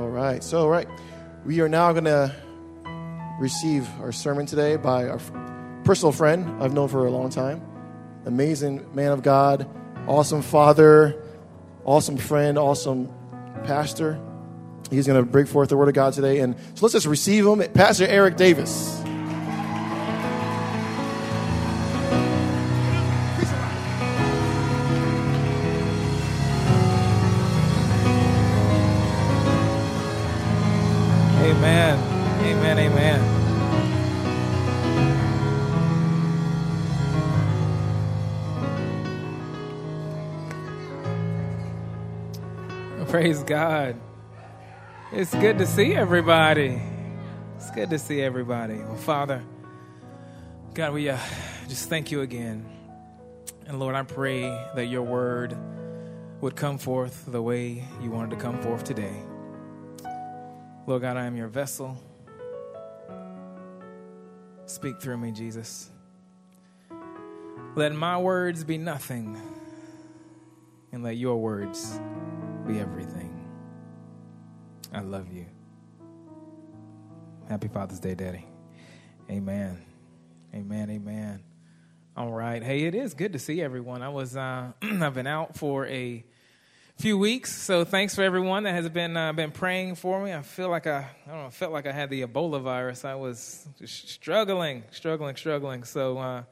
All 0.00 0.08
right. 0.08 0.42
So, 0.42 0.66
right. 0.66 0.88
We 1.44 1.60
are 1.60 1.68
now 1.68 1.92
going 1.92 2.04
to 2.04 2.34
receive 3.38 3.86
our 4.00 4.12
sermon 4.12 4.46
today 4.46 4.76
by 4.76 5.06
our 5.06 5.20
personal 5.84 6.10
friend 6.10 6.62
I've 6.62 6.72
known 6.72 6.88
for 6.88 7.06
a 7.06 7.10
long 7.10 7.28
time. 7.28 7.60
Amazing 8.24 8.94
man 8.94 9.12
of 9.12 9.22
God, 9.22 9.68
awesome 10.06 10.40
father, 10.40 11.22
awesome 11.84 12.16
friend, 12.16 12.56
awesome 12.56 13.12
pastor. 13.64 14.18
He's 14.90 15.06
going 15.06 15.22
to 15.22 15.30
bring 15.30 15.44
forth 15.44 15.68
the 15.68 15.76
word 15.76 15.88
of 15.88 15.94
God 15.94 16.14
today. 16.14 16.38
And 16.38 16.56
so 16.76 16.86
let's 16.86 16.94
just 16.94 17.06
receive 17.06 17.46
him. 17.46 17.58
Pastor 17.74 18.06
Eric 18.06 18.38
Davis. 18.38 18.99
God. 43.50 44.00
It's 45.10 45.34
good 45.34 45.58
to 45.58 45.66
see 45.66 45.92
everybody. 45.92 46.80
It's 47.56 47.68
good 47.72 47.90
to 47.90 47.98
see 47.98 48.22
everybody. 48.22 48.76
Well, 48.76 48.94
Father, 48.94 49.42
God, 50.72 50.92
we 50.92 51.08
uh, 51.08 51.18
just 51.66 51.88
thank 51.88 52.12
you 52.12 52.20
again. 52.20 52.64
And 53.66 53.80
Lord, 53.80 53.96
I 53.96 54.04
pray 54.04 54.42
that 54.76 54.86
your 54.86 55.02
word 55.02 55.56
would 56.40 56.54
come 56.54 56.78
forth 56.78 57.24
the 57.26 57.42
way 57.42 57.82
you 58.00 58.12
wanted 58.12 58.30
to 58.30 58.36
come 58.36 58.62
forth 58.62 58.84
today. 58.84 59.16
Lord 60.86 61.02
God, 61.02 61.16
I 61.16 61.24
am 61.24 61.34
your 61.34 61.48
vessel. 61.48 62.00
Speak 64.66 65.02
through 65.02 65.16
me, 65.16 65.32
Jesus. 65.32 65.90
Let 67.74 67.92
my 67.96 68.16
words 68.16 68.62
be 68.62 68.78
nothing, 68.78 69.36
and 70.92 71.02
let 71.02 71.16
your 71.16 71.36
words 71.36 71.98
be 72.64 72.78
everything. 72.78 73.29
I 74.92 75.00
love 75.00 75.32
you. 75.32 75.46
Happy 77.48 77.68
Father's 77.68 78.00
Day, 78.00 78.14
Daddy. 78.14 78.44
Amen. 79.30 79.80
Amen. 80.54 80.90
Amen. 80.90 81.42
All 82.16 82.32
right. 82.32 82.62
Hey, 82.62 82.84
it 82.84 82.94
is 82.94 83.14
good 83.14 83.32
to 83.34 83.38
see 83.38 83.62
everyone. 83.62 84.02
I 84.02 84.08
was 84.08 84.36
uh, 84.36 84.72
I've 84.82 85.14
been 85.14 85.28
out 85.28 85.56
for 85.56 85.86
a 85.86 86.24
few 86.96 87.16
weeks, 87.16 87.54
so 87.54 87.84
thanks 87.84 88.16
for 88.16 88.22
everyone 88.22 88.64
that 88.64 88.72
has 88.72 88.88
been 88.88 89.16
uh, 89.16 89.32
been 89.32 89.52
praying 89.52 89.94
for 89.94 90.22
me. 90.22 90.34
I 90.34 90.42
feel 90.42 90.68
like 90.68 90.88
I 90.88 91.06
I 91.26 91.30
don't 91.30 91.44
know, 91.44 91.50
felt 91.50 91.72
like 91.72 91.86
I 91.86 91.92
had 91.92 92.10
the 92.10 92.22
Ebola 92.22 92.60
virus. 92.60 93.04
I 93.04 93.14
was 93.14 93.68
struggling, 93.84 94.82
struggling, 94.90 95.36
struggling. 95.36 95.84
So 95.84 96.18
uh, 96.18 96.40
I 96.42 96.44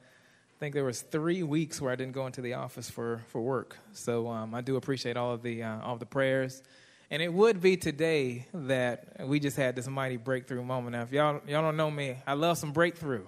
think 0.61 0.75
there 0.75 0.85
was 0.85 1.03
three 1.03 1.43
weeks 1.43 1.81
where 1.81 1.91
I 1.91 1.97
didn't 1.97 2.15
go 2.15 2.27
into 2.27 2.41
the 2.41 2.55
office 2.55 2.89
for 2.89 3.23
for 3.29 3.41
work. 3.41 3.77
So 3.93 4.29
um, 4.29 4.55
I 4.55 4.61
do 4.61 4.77
appreciate 4.77 5.17
all 5.17 5.33
of 5.33 5.43
the 5.43 5.65
uh, 5.65 5.81
all 5.81 5.95
of 5.95 6.01
the 6.01 6.07
prayers. 6.07 6.63
And 7.11 7.23
it 7.23 7.33
would 7.33 7.63
be 7.63 7.79
today 7.79 8.47
that 8.53 9.27
we 9.27 9.41
just 9.41 9.57
had 9.57 9.75
this 9.75 9.89
mighty 9.89 10.19
breakthrough 10.19 10.63
moment. 10.63 10.95
Now, 10.95 11.03
if 11.03 11.13
y'all 11.13 11.41
y'all 11.47 11.63
don't 11.63 11.79
know 11.79 11.91
me, 11.91 12.17
I 12.27 12.35
love 12.35 12.59
some 12.59 12.73
breakthrough. 12.73 13.25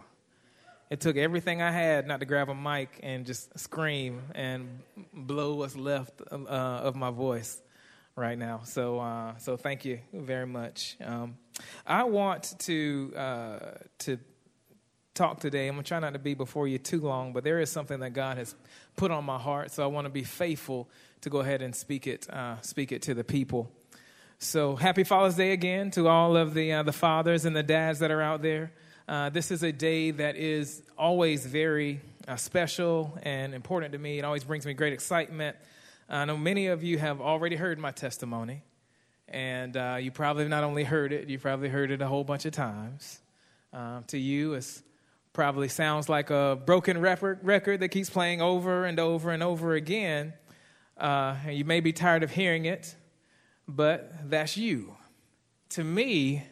It 0.90 1.00
took 1.00 1.16
everything 1.16 1.62
I 1.62 1.70
had 1.70 2.06
not 2.06 2.20
to 2.20 2.26
grab 2.26 2.50
a 2.50 2.54
mic 2.54 3.00
and 3.02 3.24
just 3.24 3.58
scream 3.58 4.22
and 4.34 4.80
blow 5.14 5.54
what's 5.54 5.76
left 5.76 6.20
uh, 6.30 6.34
of 6.34 6.94
my 6.94 7.10
voice 7.10 7.62
right 8.16 8.36
now. 8.36 8.60
So, 8.64 8.98
uh, 8.98 9.38
so 9.38 9.56
thank 9.56 9.86
you 9.86 10.00
very 10.12 10.46
much. 10.46 10.96
Um, 11.02 11.38
I 11.86 12.04
want 12.04 12.54
to 12.60 13.12
uh, 13.16 13.58
to 14.00 14.18
talk 15.14 15.40
today. 15.40 15.68
I'm 15.68 15.74
gonna 15.74 15.84
try 15.84 16.00
not 16.00 16.12
to 16.12 16.18
be 16.18 16.34
before 16.34 16.68
you 16.68 16.76
too 16.76 17.00
long, 17.00 17.32
but 17.32 17.44
there 17.44 17.60
is 17.60 17.70
something 17.70 18.00
that 18.00 18.12
God 18.12 18.36
has 18.36 18.54
put 18.96 19.10
on 19.10 19.24
my 19.24 19.38
heart, 19.38 19.70
so 19.70 19.82
I 19.82 19.86
want 19.86 20.04
to 20.04 20.10
be 20.10 20.24
faithful 20.24 20.90
to 21.22 21.30
go 21.30 21.40
ahead 21.40 21.62
and 21.62 21.74
speak 21.74 22.06
it, 22.06 22.28
uh, 22.30 22.60
speak 22.60 22.92
it 22.92 23.02
to 23.02 23.14
the 23.14 23.24
people. 23.24 23.70
So 24.38 24.74
happy 24.74 25.04
Father's 25.04 25.36
Day 25.36 25.52
again 25.52 25.90
to 25.92 26.08
all 26.08 26.36
of 26.36 26.54
the 26.54 26.72
uh, 26.72 26.82
the 26.82 26.92
fathers 26.92 27.44
and 27.44 27.54
the 27.54 27.62
dads 27.62 27.98
that 27.98 28.10
are 28.10 28.22
out 28.22 28.40
there. 28.40 28.72
Uh, 29.06 29.28
this 29.28 29.50
is 29.50 29.62
a 29.62 29.72
day 29.72 30.12
that 30.12 30.36
is 30.36 30.82
always 30.96 31.44
very 31.44 32.00
uh, 32.26 32.36
special 32.36 33.18
and 33.22 33.54
important 33.54 33.92
to 33.92 33.98
me. 33.98 34.18
It 34.18 34.24
always 34.24 34.44
brings 34.44 34.64
me 34.64 34.72
great 34.72 34.92
excitement. 34.92 35.56
I 36.08 36.24
know 36.24 36.36
many 36.36 36.68
of 36.68 36.82
you 36.82 36.98
have 36.98 37.20
already 37.20 37.56
heard 37.56 37.78
my 37.78 37.90
testimony, 37.90 38.62
and 39.28 39.76
uh, 39.76 39.98
you 40.00 40.10
probably 40.10 40.48
not 40.48 40.64
only 40.64 40.84
heard 40.84 41.12
it, 41.12 41.28
you 41.28 41.38
probably 41.38 41.68
heard 41.68 41.90
it 41.90 42.00
a 42.00 42.06
whole 42.06 42.24
bunch 42.24 42.46
of 42.46 42.52
times. 42.52 43.20
Um, 43.72 44.04
to 44.08 44.18
you, 44.18 44.54
it 44.54 44.82
probably 45.32 45.68
sounds 45.68 46.08
like 46.08 46.30
a 46.30 46.58
broken 46.64 47.00
record 47.00 47.80
that 47.80 47.88
keeps 47.90 48.10
playing 48.10 48.40
over 48.40 48.84
and 48.84 48.98
over 48.98 49.30
and 49.30 49.42
over 49.42 49.74
again. 49.74 50.32
Uh, 51.00 51.36
you 51.50 51.64
may 51.64 51.80
be 51.80 51.92
tired 51.92 52.22
of 52.22 52.30
hearing 52.30 52.66
it, 52.66 52.94
but 53.66 54.12
that's 54.28 54.56
you. 54.56 54.96
To 55.70 55.82
me, 55.82 56.44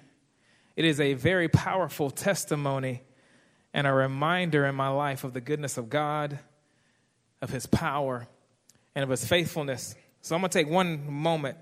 it 0.74 0.84
is 0.86 1.00
a 1.00 1.12
very 1.14 1.48
powerful 1.48 2.10
testimony 2.10 3.02
and 3.74 3.86
a 3.86 3.92
reminder 3.92 4.64
in 4.64 4.74
my 4.74 4.88
life 4.88 5.24
of 5.24 5.34
the 5.34 5.40
goodness 5.42 5.76
of 5.76 5.90
God, 5.90 6.38
of 7.42 7.50
His 7.50 7.66
power, 7.66 8.26
and 8.94 9.02
of 9.02 9.10
His 9.10 9.26
faithfulness. 9.26 9.94
So 10.22 10.34
I'm 10.34 10.40
going 10.40 10.50
to 10.50 10.58
take 10.58 10.68
one 10.68 11.12
moment 11.12 11.58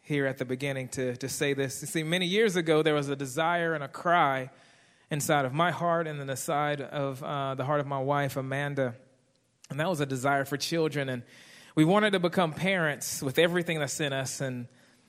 here 0.00 0.26
at 0.26 0.38
the 0.38 0.44
beginning 0.44 0.88
to, 0.90 1.16
to 1.16 1.28
say 1.28 1.54
this. 1.54 1.82
You 1.82 1.88
see, 1.88 2.02
many 2.04 2.26
years 2.26 2.54
ago, 2.54 2.82
there 2.82 2.94
was 2.94 3.08
a 3.08 3.16
desire 3.16 3.74
and 3.74 3.82
a 3.82 3.88
cry 3.88 4.50
inside 5.10 5.44
of 5.44 5.52
my 5.52 5.72
heart 5.72 6.06
and 6.06 6.20
then 6.20 6.28
the 6.28 6.36
side 6.36 6.80
of 6.80 7.22
uh, 7.22 7.56
the 7.56 7.64
heart 7.64 7.80
of 7.80 7.86
my 7.86 8.00
wife, 8.00 8.36
Amanda. 8.36 8.94
And 9.70 9.80
that 9.80 9.88
was 9.88 10.00
a 10.00 10.06
desire 10.06 10.44
for 10.44 10.56
children. 10.56 11.08
And 11.08 11.22
we 11.74 11.84
wanted 11.84 12.12
to 12.12 12.18
become 12.18 12.52
parents 12.52 13.22
with 13.22 13.38
everything 13.38 13.78
that's 13.78 14.00
in 14.00 14.12
us. 14.12 14.40
And, 14.40 14.68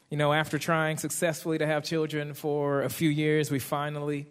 you 0.09 0.17
know, 0.17 0.31
after 0.31 0.57
trying 0.57 0.97
successfully 0.97 1.57
to 1.57 1.65
have 1.65 1.83
children 1.83 2.33
for 2.33 2.83
a 2.83 2.89
few 2.89 3.09
years, 3.09 3.51
we 3.51 3.59
finally 3.59 4.27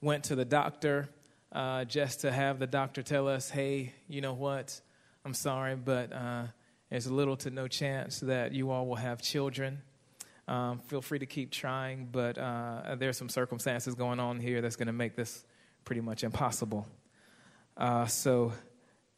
went 0.00 0.24
to 0.24 0.34
the 0.34 0.44
doctor 0.44 1.08
uh, 1.52 1.84
just 1.84 2.22
to 2.22 2.32
have 2.32 2.58
the 2.58 2.66
doctor 2.66 3.02
tell 3.02 3.28
us, 3.28 3.50
hey, 3.50 3.92
you 4.08 4.20
know 4.20 4.34
what? 4.34 4.80
I'm 5.24 5.34
sorry, 5.34 5.76
but 5.76 6.12
uh, 6.12 6.44
there's 6.90 7.10
little 7.10 7.36
to 7.38 7.50
no 7.50 7.68
chance 7.68 8.20
that 8.20 8.52
you 8.52 8.70
all 8.70 8.86
will 8.86 8.96
have 8.96 9.22
children. 9.22 9.80
Um, 10.46 10.80
feel 10.80 11.00
free 11.00 11.18
to 11.18 11.26
keep 11.26 11.50
trying, 11.50 12.08
but 12.10 12.36
uh, 12.36 12.96
there's 12.98 13.16
some 13.16 13.28
circumstances 13.28 13.94
going 13.94 14.20
on 14.20 14.40
here 14.40 14.60
that's 14.60 14.76
going 14.76 14.88
to 14.88 14.92
make 14.92 15.16
this 15.16 15.44
pretty 15.84 16.02
much 16.02 16.24
impossible. 16.24 16.86
Uh, 17.76 18.06
so 18.06 18.52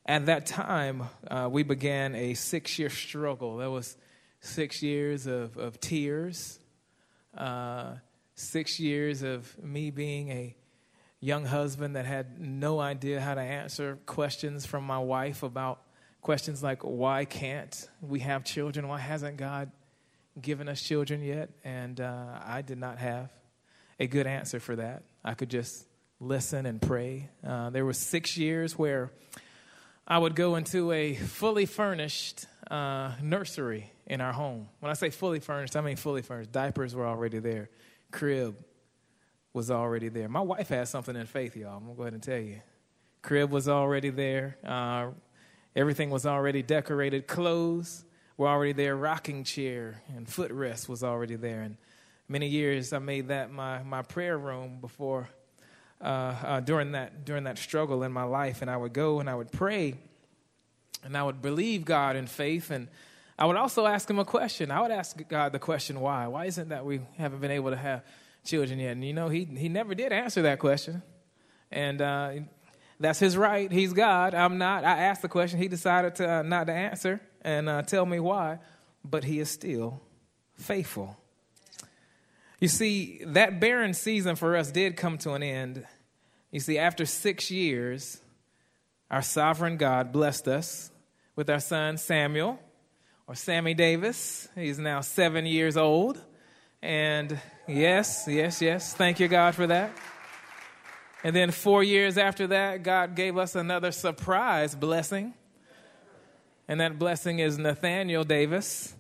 at 0.07 0.27
that 0.27 0.47
time, 0.47 1.03
uh, 1.29 1.49
we 1.51 1.65
began 1.65 2.15
a 2.15 2.35
six 2.35 2.79
year 2.79 2.89
struggle. 2.89 3.57
That 3.57 3.71
was 3.71 3.97
six 4.41 4.83
years 4.83 5.27
of, 5.27 5.57
of 5.57 5.81
tears, 5.81 6.61
uh, 7.37 7.95
six 8.35 8.79
years 8.79 9.23
of 9.23 9.63
me 9.63 9.91
being 9.91 10.31
a 10.31 10.57
young 11.19 11.45
husband 11.45 11.97
that 11.97 12.07
had 12.07 12.39
no 12.39 12.79
idea 12.79 13.21
how 13.21 13.35
to 13.35 13.41
answer 13.41 13.99
questions 14.07 14.65
from 14.65 14.85
my 14.85 14.99
wife 14.99 15.43
about 15.43 15.83
questions 16.23 16.63
like 16.63 16.83
why 16.83 17.25
can't 17.25 17.89
we 18.01 18.21
have 18.21 18.45
children? 18.45 18.87
Why 18.87 19.01
hasn't 19.01 19.37
God 19.39 19.73
given 20.41 20.69
us 20.69 20.81
children 20.81 21.21
yet? 21.21 21.51
And 21.65 22.01
uh, 22.01 22.39
I 22.45 22.63
did 22.63 22.79
not 22.79 22.99
have 22.99 23.31
a 23.99 24.07
good 24.07 24.29
answer 24.29 24.61
for 24.61 24.77
that. 24.77 25.03
I 25.25 25.35
could 25.35 25.51
just 25.51 25.85
listen 26.21 26.65
and 26.65 26.81
pray. 26.81 27.29
Uh, 27.45 27.71
there 27.71 27.85
were 27.85 27.93
six 27.93 28.37
years 28.37 28.79
where 28.79 29.11
I 30.09 30.19
would 30.19 30.37
go 30.37 30.55
into 30.55 30.93
a 30.93 31.15
fully 31.15 31.67
furnished 31.67 32.47
uh, 32.71 33.13
nursery 33.21 33.91
in 34.07 34.21
our 34.21 34.33
home. 34.33 34.69
When 34.79 34.91
I 34.91 34.95
say 34.95 35.11
fully 35.11 35.41
furnished, 35.41 35.75
I 35.75 35.81
mean 35.81 35.97
fully 35.97 36.23
furnished. 36.23 36.53
Diapers 36.53 36.95
were 36.95 37.07
already 37.07 37.41
there, 37.41 37.71
crib 38.13 38.57
was 39.53 39.71
already 39.71 40.09
there. 40.09 40.29
My 40.29 40.41
wife 40.41 40.69
had 40.69 40.87
something 40.87 41.17
in 41.17 41.27
faith, 41.27 41.57
y'all. 41.57 41.79
I'm 41.79 41.85
going 41.85 41.95
to 41.95 41.97
go 41.97 42.03
ahead 42.03 42.13
and 42.13 42.23
tell 42.23 42.39
you. 42.39 42.61
Crib 43.23 43.51
was 43.51 43.69
already 43.69 44.11
there, 44.11 44.59
uh, 44.65 45.09
everything 45.75 46.11
was 46.11 46.25
already 46.25 46.63
decorated, 46.63 47.27
clothes 47.27 48.05
were 48.37 48.47
already 48.47 48.73
there, 48.73 48.95
rocking 48.95 49.43
chair 49.43 50.03
and 50.15 50.29
footrest 50.29 50.89
was 50.89 51.03
already 51.03 51.35
there. 51.35 51.63
And 51.63 51.79
many 52.29 52.47
years 52.47 52.93
I 52.93 53.01
made 53.01 53.29
that 53.29 53.51
my, 53.51 53.83
my 53.83 54.03
prayer 54.03 54.39
room 54.39 54.79
before 54.81 55.29
uh, 56.01 56.05
uh, 56.05 56.61
during 56.61 56.93
that 56.93 57.25
during 57.25 57.45
that 57.45 57.59
struggle 57.59 58.03
in 58.03 58.13
my 58.13 58.25
life, 58.25 58.63
and 58.63 58.71
I 58.71 58.77
would 58.77 58.93
go 58.93 59.21
and 59.21 59.31
I 59.31 59.35
would 59.35 59.51
pray, 59.51 59.95
and 61.03 61.17
I 61.17 61.23
would 61.23 61.41
believe 61.41 61.85
God 61.85 62.17
in 62.17 62.27
faith, 62.27 62.71
and 62.71 62.89
I 63.39 63.47
would 63.47 63.57
also 63.57 63.87
ask 63.87 64.09
Him 64.09 64.19
a 64.19 64.25
question. 64.25 64.71
I 64.71 64.81
would 64.81 64.91
ask 64.91 65.17
God 65.29 65.53
the 65.53 65.59
question, 65.59 66.01
"Why? 66.01 66.27
Why 66.27 66.47
isn't 66.47 66.69
that 66.69 66.85
we 66.85 67.01
haven't 67.17 67.41
been 67.41 67.51
able 67.51 67.71
to 67.71 67.77
have 67.77 68.03
children 68.45 68.79
yet?" 68.79 68.93
And 68.93 69.05
you 69.05 69.15
know, 69.15 69.29
He 69.29 69.45
He 69.45 69.69
never 69.69 69.95
did 69.95 70.13
answer 70.13 70.43
that 70.43 70.59
question, 70.59 71.03
and 71.71 72.03
uh, 72.03 72.33
that's 73.01 73.19
His 73.19 73.37
right. 73.37 73.71
He's 73.73 73.93
God. 73.93 74.35
I'm 74.35 74.59
not. 74.59 74.85
I 74.85 74.99
asked 75.05 75.23
the 75.23 75.29
question. 75.29 75.59
He 75.59 75.69
decided 75.69 76.17
to 76.17 76.31
uh, 76.31 76.43
not 76.43 76.67
to 76.67 76.73
answer 76.73 77.21
and 77.43 77.69
uh, 77.69 77.83
tell 77.83 78.05
me 78.05 78.21
why, 78.21 78.59
but 79.05 79.25
He 79.25 79.41
is 79.41 79.51
still 79.51 80.01
faithful. 80.55 81.17
You 82.59 82.69
see, 82.69 83.23
that 83.27 83.61
barren 83.61 83.93
season 83.93 84.37
for 84.37 84.57
us 84.57 84.71
did 84.71 84.97
come 84.97 85.19
to 85.19 85.33
an 85.33 85.43
end. 85.43 85.87
You 86.51 86.61
see, 86.61 86.79
after 86.79 87.05
six 87.05 87.51
years, 87.51 88.21
our 89.11 89.23
sovereign 89.23 89.77
God 89.77 90.11
blessed 90.11 90.49
us 90.49 90.91
with 91.37 91.51
our 91.51 91.61
son 91.61 91.99
Samuel, 91.99 92.59
or 93.27 93.35
Sammy 93.35 93.75
Davis. 93.75 94.49
He's 94.55 94.79
now 94.79 95.03
seven 95.03 95.45
years 95.45 95.77
old. 95.77 96.19
And 96.83 97.39
yes, 97.69 98.25
yes, 98.27 98.63
yes, 98.63 98.95
thank 98.95 99.21
you, 99.21 99.29
God, 99.29 99.55
for 99.55 99.67
that. 99.67 99.91
And 101.23 101.37
then 101.37 101.51
four 101.51 101.83
years 101.83 102.17
after 102.17 102.47
that, 102.49 102.83
God 102.83 103.15
gave 103.15 103.37
us 103.37 103.55
another 103.55 103.93
surprise 103.93 104.75
blessing. 104.75 105.35
And 106.69 106.81
that 106.81 106.99
blessing 106.99 107.39
is 107.39 107.59
Nathaniel 107.59 108.25
Davis. 108.25 108.96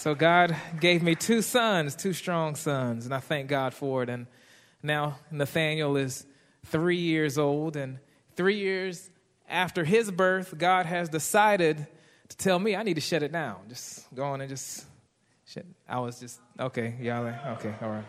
So 0.00 0.14
God 0.14 0.56
gave 0.80 1.02
me 1.02 1.14
two 1.14 1.42
sons, 1.42 1.94
two 1.94 2.14
strong 2.14 2.54
sons, 2.54 3.04
and 3.04 3.14
I 3.14 3.18
thank 3.18 3.50
God 3.50 3.74
for 3.74 4.02
it. 4.02 4.08
And 4.08 4.26
now 4.82 5.18
Nathaniel 5.30 5.98
is 5.98 6.24
three 6.64 6.96
years 6.96 7.36
old, 7.36 7.76
and 7.76 7.98
three 8.34 8.56
years 8.56 9.10
after 9.46 9.84
his 9.84 10.10
birth, 10.10 10.56
God 10.56 10.86
has 10.86 11.10
decided 11.10 11.86
to 12.30 12.36
tell 12.38 12.58
me 12.58 12.74
I 12.74 12.82
need 12.82 12.94
to 12.94 13.02
shut 13.02 13.22
it 13.22 13.30
down. 13.30 13.58
Just 13.68 14.06
go 14.14 14.24
on 14.24 14.40
and 14.40 14.48
just 14.48 14.86
shut. 15.44 15.66
I 15.86 15.98
was 15.98 16.18
just 16.18 16.40
okay, 16.58 16.94
y'all. 16.98 17.26
Okay, 17.26 17.74
all 17.82 17.90
right. 17.90 18.04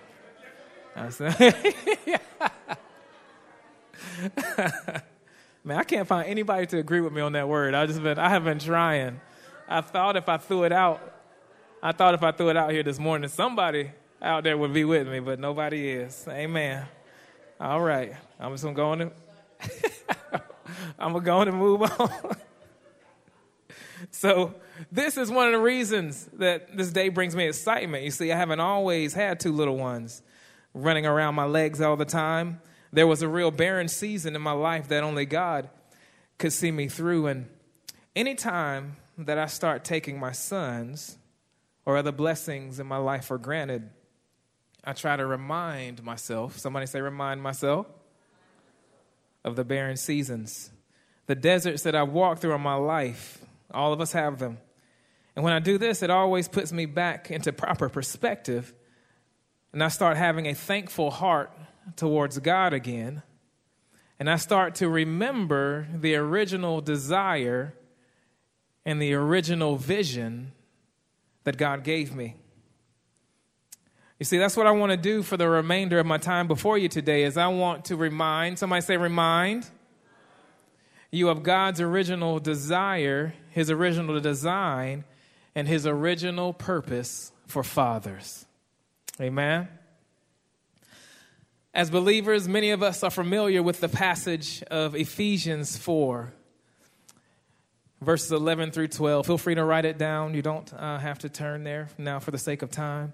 I 0.95 1.05
was, 1.07 1.19
Man, 5.65 5.77
I 5.77 5.83
can't 5.83 6.07
find 6.07 6.29
anybody 6.29 6.67
to 6.67 6.77
agree 6.77 7.01
with 7.01 7.11
me 7.11 7.19
on 7.19 7.33
that 7.33 7.49
word. 7.49 7.73
I 7.73 7.85
just 7.85 8.01
been 8.01 8.17
I 8.17 8.29
have 8.29 8.45
been 8.45 8.59
trying. 8.59 9.19
I 9.67 9.81
thought 9.81 10.15
if 10.15 10.29
I 10.29 10.37
threw 10.37 10.63
it 10.63 10.71
out, 10.71 11.17
I 11.83 11.93
thought 11.93 12.13
if 12.13 12.21
I 12.21 12.31
threw 12.31 12.49
it 12.49 12.57
out 12.57 12.71
here 12.71 12.83
this 12.83 12.99
morning, 12.99 13.27
somebody 13.27 13.89
out 14.21 14.43
there 14.43 14.55
would 14.55 14.71
be 14.71 14.85
with 14.85 15.07
me, 15.07 15.19
but 15.19 15.39
nobody 15.39 15.89
is. 15.89 16.27
Amen. 16.29 16.85
All 17.59 17.81
right. 17.81 18.13
I'm 18.39 18.51
just 18.51 18.63
gonna 18.63 18.75
go 18.75 18.89
on 18.89 19.01
and 19.01 19.11
I'm 20.99 21.13
gonna 21.13 21.25
go 21.25 21.37
on 21.39 21.47
and 21.47 21.57
move 21.57 21.81
on. 21.99 22.35
so 24.11 24.53
this 24.91 25.17
is 25.17 25.31
one 25.31 25.47
of 25.47 25.53
the 25.53 25.59
reasons 25.59 26.29
that 26.33 26.77
this 26.77 26.91
day 26.91 27.09
brings 27.09 27.35
me 27.35 27.47
excitement. 27.47 28.03
You 28.03 28.11
see, 28.11 28.31
I 28.31 28.37
haven't 28.37 28.59
always 28.59 29.15
had 29.15 29.39
two 29.39 29.51
little 29.51 29.77
ones 29.77 30.21
running 30.75 31.07
around 31.07 31.33
my 31.33 31.45
legs 31.45 31.81
all 31.81 31.95
the 31.95 32.05
time. 32.05 32.61
There 32.93 33.07
was 33.07 33.23
a 33.23 33.27
real 33.27 33.49
barren 33.49 33.87
season 33.87 34.35
in 34.35 34.41
my 34.43 34.51
life 34.51 34.87
that 34.89 35.03
only 35.03 35.25
God 35.25 35.67
could 36.37 36.53
see 36.53 36.71
me 36.71 36.87
through. 36.87 37.25
And 37.25 37.49
anytime 38.15 38.97
that 39.17 39.39
I 39.39 39.47
start 39.47 39.83
taking 39.83 40.19
my 40.19 40.31
sons 40.31 41.17
or 41.85 41.97
other 41.97 42.11
blessings 42.11 42.79
in 42.79 42.87
my 42.87 42.97
life 42.97 43.25
for 43.25 43.37
granted, 43.37 43.89
I 44.83 44.93
try 44.93 45.15
to 45.15 45.25
remind 45.25 46.03
myself, 46.03 46.57
somebody 46.57 46.85
say, 46.85 47.01
remind 47.01 47.41
myself, 47.41 47.87
of 49.43 49.55
the 49.55 49.63
barren 49.63 49.97
seasons, 49.97 50.71
the 51.27 51.35
deserts 51.35 51.83
that 51.83 51.95
I've 51.95 52.09
walked 52.09 52.41
through 52.41 52.53
in 52.53 52.61
my 52.61 52.75
life. 52.75 53.39
All 53.73 53.93
of 53.93 54.01
us 54.01 54.11
have 54.11 54.39
them. 54.39 54.57
And 55.35 55.43
when 55.43 55.53
I 55.53 55.59
do 55.59 55.77
this, 55.77 56.03
it 56.03 56.09
always 56.09 56.47
puts 56.47 56.71
me 56.71 56.85
back 56.85 57.31
into 57.31 57.53
proper 57.53 57.89
perspective. 57.89 58.73
And 59.73 59.83
I 59.83 59.87
start 59.87 60.17
having 60.17 60.47
a 60.47 60.53
thankful 60.53 61.09
heart 61.09 61.51
towards 61.95 62.37
God 62.39 62.73
again. 62.73 63.23
And 64.19 64.29
I 64.29 64.35
start 64.35 64.75
to 64.75 64.89
remember 64.89 65.87
the 65.95 66.15
original 66.15 66.81
desire 66.81 67.73
and 68.85 69.01
the 69.01 69.13
original 69.13 69.77
vision 69.77 70.51
that 71.43 71.57
God 71.57 71.83
gave 71.83 72.15
me. 72.15 72.35
You 74.19 74.25
see, 74.25 74.37
that's 74.37 74.55
what 74.55 74.67
I 74.67 74.71
want 74.71 74.91
to 74.91 74.97
do 74.97 75.23
for 75.23 75.35
the 75.35 75.49
remainder 75.49 75.97
of 75.97 76.05
my 76.05 76.19
time 76.19 76.47
before 76.47 76.77
you 76.77 76.87
today 76.87 77.23
is 77.23 77.37
I 77.37 77.47
want 77.47 77.85
to 77.85 77.95
remind, 77.95 78.59
somebody 78.59 78.81
say 78.81 78.97
remind 78.97 79.67
you 81.11 81.29
of 81.29 81.43
God's 81.43 81.81
original 81.81 82.39
desire, 82.39 83.33
his 83.49 83.69
original 83.69 84.19
design, 84.19 85.03
and 85.55 85.67
his 85.67 85.85
original 85.85 86.53
purpose 86.53 87.31
for 87.47 87.63
fathers. 87.63 88.45
Amen. 89.19 89.67
As 91.73 91.89
believers, 91.89 92.47
many 92.47 92.71
of 92.71 92.83
us 92.83 93.03
are 93.03 93.09
familiar 93.09 93.63
with 93.63 93.79
the 93.79 93.89
passage 93.89 94.61
of 94.63 94.95
Ephesians 94.95 95.77
4, 95.77 96.33
verses 98.01 98.31
11 98.31 98.71
through 98.71 98.89
12. 98.89 99.25
Feel 99.25 99.37
free 99.37 99.55
to 99.55 99.63
write 99.63 99.85
it 99.85 99.97
down. 99.97 100.33
You 100.33 100.41
don't 100.41 100.71
uh, 100.73 100.97
have 100.97 101.19
to 101.19 101.29
turn 101.29 101.63
there 101.63 101.89
now 101.97 102.19
for 102.19 102.31
the 102.31 102.37
sake 102.37 102.61
of 102.61 102.71
time. 102.71 103.13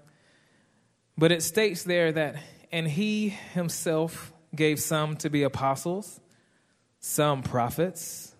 But 1.16 1.32
it 1.32 1.42
states 1.42 1.82
there 1.82 2.12
that, 2.12 2.36
and 2.72 2.88
he 2.88 3.28
himself 3.28 4.32
gave 4.54 4.80
some 4.80 5.16
to 5.16 5.30
be 5.30 5.42
apostles, 5.42 6.20
some 7.00 7.42
prophets, 7.42 8.34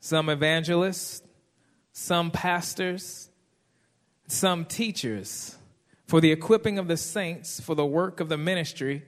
some 0.00 0.28
evangelists, 0.28 1.22
some 1.92 2.30
pastors, 2.30 3.30
some 4.26 4.64
teachers, 4.64 5.56
for 6.06 6.20
the 6.20 6.32
equipping 6.32 6.78
of 6.78 6.88
the 6.88 6.96
saints, 6.96 7.60
for 7.60 7.74
the 7.74 7.86
work 7.86 8.20
of 8.20 8.28
the 8.28 8.36
ministry 8.36 9.04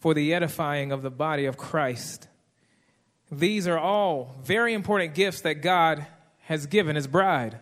for 0.00 0.14
the 0.14 0.32
edifying 0.34 0.90
of 0.90 1.02
the 1.02 1.10
body 1.10 1.44
of 1.44 1.56
Christ. 1.56 2.26
These 3.30 3.68
are 3.68 3.78
all 3.78 4.34
very 4.42 4.74
important 4.74 5.14
gifts 5.14 5.42
that 5.42 5.62
God 5.62 6.06
has 6.40 6.66
given 6.66 6.96
his 6.96 7.06
bride. 7.06 7.60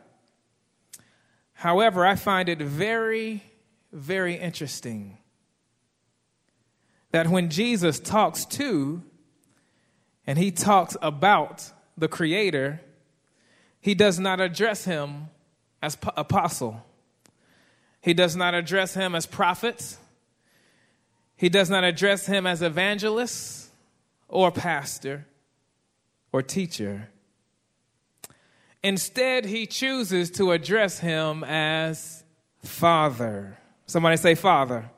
However, 1.52 2.06
I 2.06 2.14
find 2.14 2.48
it 2.48 2.58
very, 2.58 3.42
very 3.92 4.36
interesting 4.36 5.18
that 7.10 7.26
when 7.26 7.50
Jesus 7.50 8.00
talks 8.00 8.44
to 8.46 9.02
and 10.26 10.38
he 10.38 10.50
talks 10.50 10.96
about 11.02 11.70
the 11.98 12.08
Creator, 12.08 12.80
he 13.80 13.94
does 13.94 14.18
not 14.18 14.40
address 14.40 14.84
him 14.84 15.28
as 15.82 15.98
apostle. 16.16 16.82
He 18.00 18.14
does 18.14 18.36
not 18.36 18.54
address 18.54 18.94
him 18.94 19.14
as 19.14 19.26
prophet. 19.26 19.96
He 21.36 21.48
does 21.48 21.68
not 21.68 21.84
address 21.84 22.26
him 22.26 22.46
as 22.46 22.62
evangelist 22.62 23.68
or 24.28 24.50
pastor 24.50 25.26
or 26.32 26.42
teacher. 26.42 27.10
Instead, 28.82 29.44
he 29.44 29.66
chooses 29.66 30.30
to 30.32 30.52
address 30.52 30.98
him 30.98 31.42
as 31.44 32.22
Father. 32.62 33.58
Somebody 33.86 34.16
say, 34.16 34.34
Father. 34.34 34.90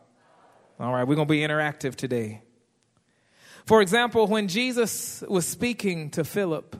All 0.78 0.92
right, 0.92 1.06
we're 1.06 1.14
going 1.14 1.28
to 1.28 1.32
be 1.32 1.40
interactive 1.40 1.94
today. 1.94 2.42
For 3.66 3.80
example, 3.82 4.26
when 4.26 4.48
Jesus 4.48 5.22
was 5.28 5.46
speaking 5.46 6.10
to 6.10 6.24
Philip 6.24 6.76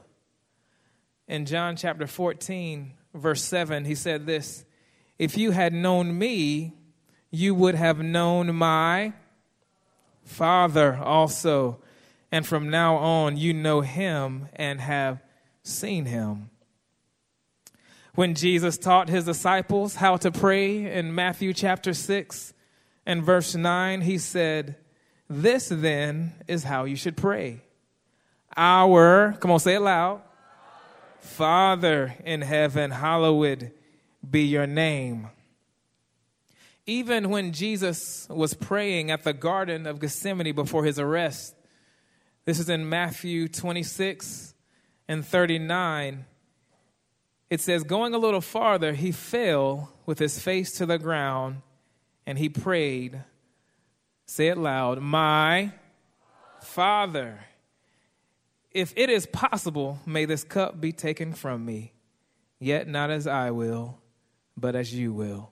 in 1.29 1.47
John 1.47 1.77
chapter 1.77 2.07
14, 2.07 2.93
verse 3.15 3.45
7, 3.45 3.85
he 3.85 3.95
said 3.95 4.27
this 4.27 4.65
If 5.19 5.39
you 5.39 5.53
had 5.53 5.73
known 5.73 6.19
me, 6.19 6.73
you 7.31 7.55
would 7.55 7.75
have 7.75 8.01
known 8.01 8.55
my 8.55 9.13
Father 10.25 10.97
also. 10.97 11.81
And 12.33 12.47
from 12.47 12.71
now 12.71 12.97
on, 12.97 13.37
you 13.37 13.53
know 13.53 13.81
him 13.81 14.49
and 14.55 14.81
have 14.81 15.23
seen 15.63 16.05
him. 16.05 16.51
When 18.15 18.35
Jesus 18.35 18.77
taught 18.79 19.09
his 19.09 19.25
disciples 19.25 19.97
how 19.97 20.17
to 20.19 20.31
pray 20.31 20.93
in 20.93 21.15
Matthew 21.15 21.53
chapter 21.53 21.95
6 21.95 22.55
and 23.07 23.23
verse 23.23 23.55
9, 23.55 24.03
he 24.03 24.19
said, 24.19 24.77
This 25.29 25.69
then 25.69 26.35
is 26.47 26.65
how 26.65 26.85
you 26.85 26.97
should 26.97 27.17
pray. 27.17 27.63
Our, 28.57 29.37
come 29.41 29.51
on, 29.53 29.61
say 29.61 29.75
it 29.75 29.81
loud. 29.81 30.23
Father 31.21 32.17
in 32.25 32.43
heaven, 32.43 32.91
hallowed 32.91 33.73
be 34.29 34.43
your 34.43 34.67
name. 34.67 35.29
Even 36.87 37.31
when 37.31 37.53
Jesus 37.53 38.27
was 38.29 38.55
praying 38.55 39.11
at 39.11 39.23
the 39.23 39.33
Garden 39.33 39.87
of 39.87 40.01
Gethsemane 40.01 40.55
before 40.55 40.85
his 40.85 40.99
arrest, 40.99 41.55
this 42.45 42.59
is 42.59 42.69
in 42.69 42.89
Matthew 42.89 43.49
26 43.49 44.55
and 45.09 45.25
39. 45.25 46.25
It 47.51 47.61
says, 47.61 47.83
Going 47.85 48.15
a 48.15 48.19
little 48.19 48.41
farther, 48.41 48.93
he 48.93 49.13
fell 49.13 49.93
with 50.07 50.19
his 50.19 50.39
face 50.39 50.73
to 50.73 50.87
the 50.87 50.99
ground 50.99 51.63
and 52.27 52.39
he 52.39 52.49
prayed. 52.49 53.23
Say 54.27 54.49
it 54.49 54.59
loud, 54.59 55.01
My 55.01 55.73
Father, 56.63 57.41
if 58.71 58.93
it 58.97 59.11
is 59.11 59.27
possible, 59.27 59.99
may 60.07 60.25
this 60.25 60.45
cup 60.45 60.81
be 60.81 60.93
taken 60.93 61.33
from 61.33 61.65
me, 61.65 61.93
yet 62.61 62.87
not 62.87 63.11
as 63.11 63.27
I 63.27 63.51
will, 63.51 63.99
but 64.57 64.77
as 64.77 64.95
you 64.95 65.13
will. 65.13 65.51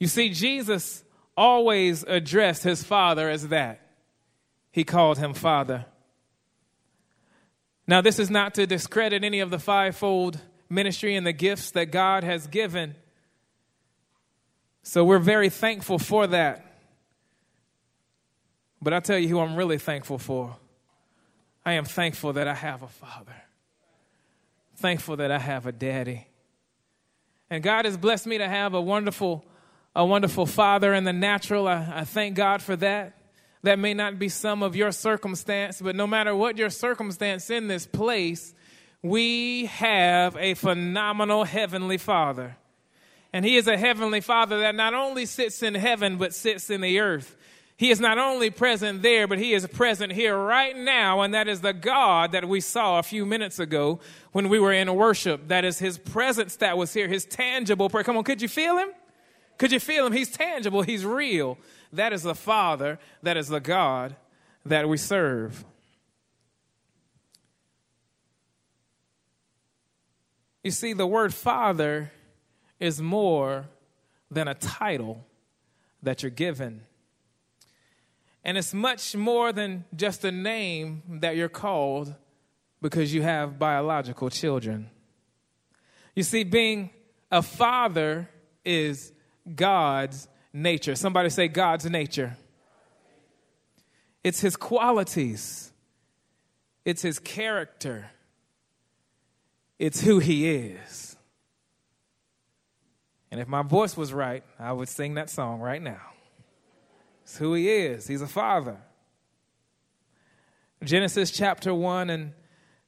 You 0.00 0.06
see, 0.06 0.30
Jesus 0.30 1.04
always 1.36 2.02
addressed 2.04 2.62
his 2.62 2.82
father 2.82 3.28
as 3.28 3.48
that. 3.48 3.87
He 4.70 4.84
called 4.84 5.18
him 5.18 5.34
father. 5.34 5.86
Now, 7.86 8.02
this 8.02 8.18
is 8.18 8.30
not 8.30 8.54
to 8.54 8.66
discredit 8.66 9.24
any 9.24 9.40
of 9.40 9.50
the 9.50 9.58
fivefold 9.58 10.38
ministry 10.68 11.16
and 11.16 11.26
the 11.26 11.32
gifts 11.32 11.70
that 11.70 11.86
God 11.86 12.22
has 12.22 12.46
given. 12.46 12.94
So 14.82 15.04
we're 15.04 15.18
very 15.18 15.48
thankful 15.48 15.98
for 15.98 16.26
that. 16.26 16.64
But 18.80 18.92
I 18.92 19.00
tell 19.00 19.18
you 19.18 19.28
who 19.28 19.40
I'm 19.40 19.56
really 19.56 19.78
thankful 19.78 20.18
for. 20.18 20.56
I 21.64 21.72
am 21.72 21.84
thankful 21.84 22.34
that 22.34 22.46
I 22.46 22.54
have 22.54 22.82
a 22.82 22.88
father. 22.88 23.34
Thankful 24.76 25.16
that 25.16 25.30
I 25.30 25.38
have 25.38 25.66
a 25.66 25.72
daddy. 25.72 26.28
And 27.50 27.62
God 27.62 27.86
has 27.86 27.96
blessed 27.96 28.26
me 28.26 28.38
to 28.38 28.48
have 28.48 28.74
a 28.74 28.80
wonderful, 28.80 29.44
a 29.96 30.04
wonderful 30.04 30.46
father 30.46 30.94
in 30.94 31.04
the 31.04 31.12
natural. 31.12 31.66
I, 31.66 31.86
I 31.96 32.04
thank 32.04 32.36
God 32.36 32.62
for 32.62 32.76
that. 32.76 33.17
That 33.62 33.78
may 33.78 33.94
not 33.94 34.18
be 34.18 34.28
some 34.28 34.62
of 34.62 34.76
your 34.76 34.92
circumstance, 34.92 35.80
but 35.80 35.96
no 35.96 36.06
matter 36.06 36.34
what 36.34 36.56
your 36.56 36.70
circumstance 36.70 37.50
in 37.50 37.66
this 37.66 37.86
place, 37.86 38.54
we 39.02 39.66
have 39.66 40.36
a 40.36 40.54
phenomenal 40.54 41.44
heavenly 41.44 41.98
father. 41.98 42.56
And 43.32 43.44
he 43.44 43.56
is 43.56 43.66
a 43.66 43.76
heavenly 43.76 44.20
father 44.20 44.60
that 44.60 44.74
not 44.74 44.94
only 44.94 45.26
sits 45.26 45.62
in 45.62 45.74
heaven, 45.74 46.16
but 46.16 46.34
sits 46.34 46.70
in 46.70 46.80
the 46.80 47.00
earth. 47.00 47.36
He 47.78 47.90
is 47.90 48.00
not 48.00 48.18
only 48.18 48.50
present 48.50 49.02
there, 49.02 49.28
but 49.28 49.38
He 49.38 49.54
is 49.54 49.64
present 49.68 50.12
here 50.12 50.36
right 50.36 50.76
now, 50.76 51.20
and 51.20 51.32
that 51.32 51.46
is 51.46 51.60
the 51.60 51.72
God 51.72 52.32
that 52.32 52.48
we 52.48 52.60
saw 52.60 52.98
a 52.98 53.04
few 53.04 53.24
minutes 53.24 53.60
ago 53.60 54.00
when 54.32 54.48
we 54.48 54.58
were 54.58 54.72
in 54.72 54.92
worship. 54.92 55.46
That 55.46 55.64
is 55.64 55.78
His 55.78 55.96
presence 55.96 56.56
that 56.56 56.76
was 56.76 56.92
here, 56.92 57.06
His 57.06 57.24
tangible 57.24 57.88
prayer. 57.88 58.02
Come 58.02 58.16
on, 58.16 58.24
could 58.24 58.42
you 58.42 58.48
feel 58.48 58.78
Him? 58.78 58.88
Could 59.58 59.70
you 59.70 59.78
feel 59.78 60.06
Him? 60.06 60.12
He's 60.12 60.28
tangible, 60.28 60.82
He's 60.82 61.04
real. 61.04 61.56
That 61.92 62.12
is 62.12 62.22
the 62.22 62.34
Father, 62.34 62.98
that 63.22 63.36
is 63.36 63.48
the 63.48 63.60
God 63.60 64.16
that 64.64 64.88
we 64.88 64.96
serve. 64.96 65.64
You 70.62 70.70
see, 70.70 70.92
the 70.92 71.06
word 71.06 71.32
Father 71.32 72.12
is 72.78 73.00
more 73.00 73.66
than 74.30 74.48
a 74.48 74.54
title 74.54 75.24
that 76.02 76.22
you're 76.22 76.30
given. 76.30 76.82
And 78.44 78.56
it's 78.56 78.74
much 78.74 79.16
more 79.16 79.52
than 79.52 79.84
just 79.94 80.24
a 80.24 80.32
name 80.32 81.02
that 81.20 81.36
you're 81.36 81.48
called 81.48 82.14
because 82.80 83.12
you 83.12 83.22
have 83.22 83.58
biological 83.58 84.30
children. 84.30 84.90
You 86.14 86.22
see, 86.22 86.44
being 86.44 86.90
a 87.30 87.42
father 87.42 88.28
is 88.64 89.12
God's 89.54 90.28
nature. 90.58 90.94
Somebody 90.94 91.30
say 91.30 91.48
God's 91.48 91.86
nature. 91.86 92.36
It's 94.24 94.40
his 94.40 94.56
qualities, 94.56 95.72
it's 96.84 97.02
his 97.02 97.18
character, 97.18 98.10
it's 99.78 100.00
who 100.00 100.18
he 100.18 100.48
is. 100.48 101.16
And 103.30 103.40
if 103.40 103.48
my 103.48 103.62
voice 103.62 103.96
was 103.96 104.12
right, 104.12 104.42
I 104.58 104.72
would 104.72 104.88
sing 104.88 105.14
that 105.14 105.30
song 105.30 105.60
right 105.60 105.82
now. 105.82 106.00
It's 107.22 107.36
who 107.36 107.54
he 107.54 107.68
is. 107.68 108.06
He's 108.06 108.22
a 108.22 108.26
father. 108.26 108.78
Genesis 110.82 111.30
chapter 111.30 111.74
1 111.74 112.08
and 112.08 112.32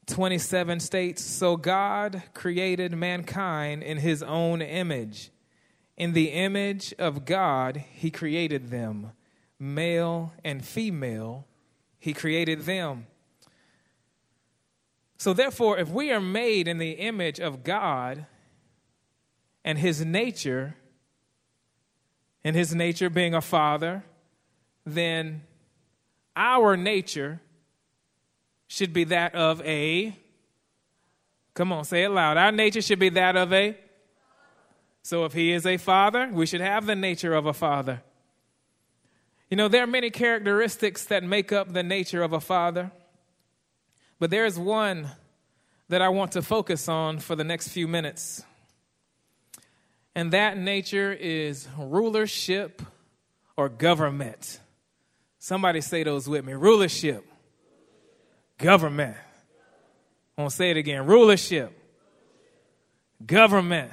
27 0.06 0.80
states 0.80 1.22
So 1.22 1.56
God 1.56 2.22
created 2.32 2.92
mankind 2.92 3.82
in 3.82 3.98
his 3.98 4.22
own 4.22 4.62
image. 4.62 5.30
In 6.00 6.14
the 6.14 6.28
image 6.28 6.95
of 6.99 7.26
God, 7.26 7.85
he 7.92 8.11
created 8.11 8.71
them. 8.71 9.12
Male 9.59 10.33
and 10.42 10.64
female, 10.64 11.47
he 11.99 12.14
created 12.14 12.62
them. 12.62 13.07
So, 15.19 15.35
therefore, 15.35 15.76
if 15.76 15.90
we 15.90 16.11
are 16.11 16.19
made 16.19 16.69
in 16.69 16.78
the 16.78 16.92
image 16.92 17.38
of 17.38 17.62
God 17.62 18.25
and 19.62 19.76
his 19.76 20.02
nature, 20.02 20.75
and 22.42 22.57
his 22.57 22.75
nature 22.75 23.11
being 23.11 23.35
a 23.35 23.42
father, 23.42 24.02
then 24.87 25.42
our 26.35 26.78
nature 26.78 27.42
should 28.69 28.95
be 28.95 29.04
that 29.04 29.35
of 29.35 29.61
a. 29.66 30.16
Come 31.52 31.73
on, 31.73 31.85
say 31.85 32.04
it 32.04 32.09
loud. 32.09 32.38
Our 32.38 32.52
nature 32.52 32.80
should 32.80 32.99
be 32.99 33.11
that 33.11 33.37
of 33.37 33.52
a. 33.52 33.76
So 35.02 35.25
if 35.25 35.33
he 35.33 35.52
is 35.52 35.66
a 35.66 35.76
father, 35.76 36.28
we 36.33 36.47
should 36.47 36.61
have 36.61 36.87
the 36.87 36.97
nature 36.97 37.35
of 37.35 37.47
a 37.47 37.52
father. 37.52 38.02
You 39.49 39.57
know, 39.57 39.69
there 39.69 39.83
are 39.83 39.87
many 39.87 40.11
characteristics 40.11 41.07
that 41.07 41.25
make 41.25 41.52
up 41.52 41.73
the 41.73 41.83
nature 41.83 42.23
of 42.23 42.33
a 42.33 42.40
father, 42.40 42.92
but 44.19 44.30
there 44.30 44.47
is 44.47 44.59
one 44.59 45.11
that 45.88 46.00
I 46.00 46.09
want 46.09 46.33
to 46.33 46.42
focus 46.42 46.88
on 46.88 47.19
for 47.19 47.35
the 47.35 47.42
next 47.42 47.69
few 47.69 47.88
minutes. 47.88 48.45
And 50.14 50.33
that 50.33 50.57
nature 50.57 51.12
is 51.12 51.66
rulership 51.76 52.83
or 53.57 53.69
government. 53.69 54.61
Somebody 55.38 55.80
say 55.80 56.04
those 56.04 56.28
with 56.28 56.45
me 56.45 56.52
rulership, 56.52 57.25
government. 58.59 59.16
I 60.37 60.42
want 60.42 60.50
to 60.50 60.57
say 60.57 60.71
it 60.71 60.76
again 60.76 61.07
rulership, 61.07 61.73
government. 63.25 63.90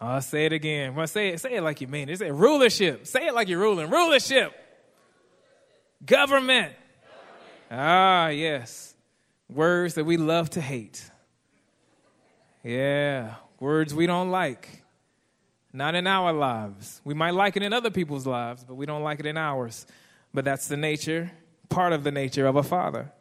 I'll 0.00 0.20
say 0.20 0.46
it 0.46 0.52
again. 0.52 0.94
Well, 0.94 1.06
say 1.06 1.30
it, 1.30 1.40
say 1.40 1.54
it 1.56 1.62
like 1.62 1.80
you 1.80 1.86
mean 1.86 2.08
it. 2.08 2.18
Say 2.18 2.30
rulership. 2.30 3.06
Say 3.06 3.26
it 3.26 3.34
like 3.34 3.48
you're 3.48 3.58
ruling. 3.58 3.88
Rulership. 3.88 4.52
Government. 6.04 6.72
government. 6.72 6.76
Ah, 7.70 8.28
yes. 8.28 8.94
Words 9.48 9.94
that 9.94 10.04
we 10.04 10.16
love 10.16 10.50
to 10.50 10.60
hate. 10.60 11.10
Yeah. 12.62 13.34
Words 13.58 13.94
we 13.94 14.06
don't 14.06 14.30
like. 14.30 14.82
Not 15.72 15.94
in 15.94 16.06
our 16.06 16.32
lives. 16.32 17.00
We 17.04 17.14
might 17.14 17.32
like 17.34 17.56
it 17.56 17.62
in 17.62 17.72
other 17.72 17.90
people's 17.90 18.26
lives, 18.26 18.64
but 18.64 18.74
we 18.74 18.86
don't 18.86 19.02
like 19.02 19.20
it 19.20 19.26
in 19.26 19.36
ours. 19.36 19.86
But 20.32 20.44
that's 20.44 20.68
the 20.68 20.76
nature, 20.76 21.30
part 21.68 21.92
of 21.92 22.04
the 22.04 22.10
nature 22.10 22.46
of 22.46 22.56
a 22.56 22.62
father. 22.62 23.12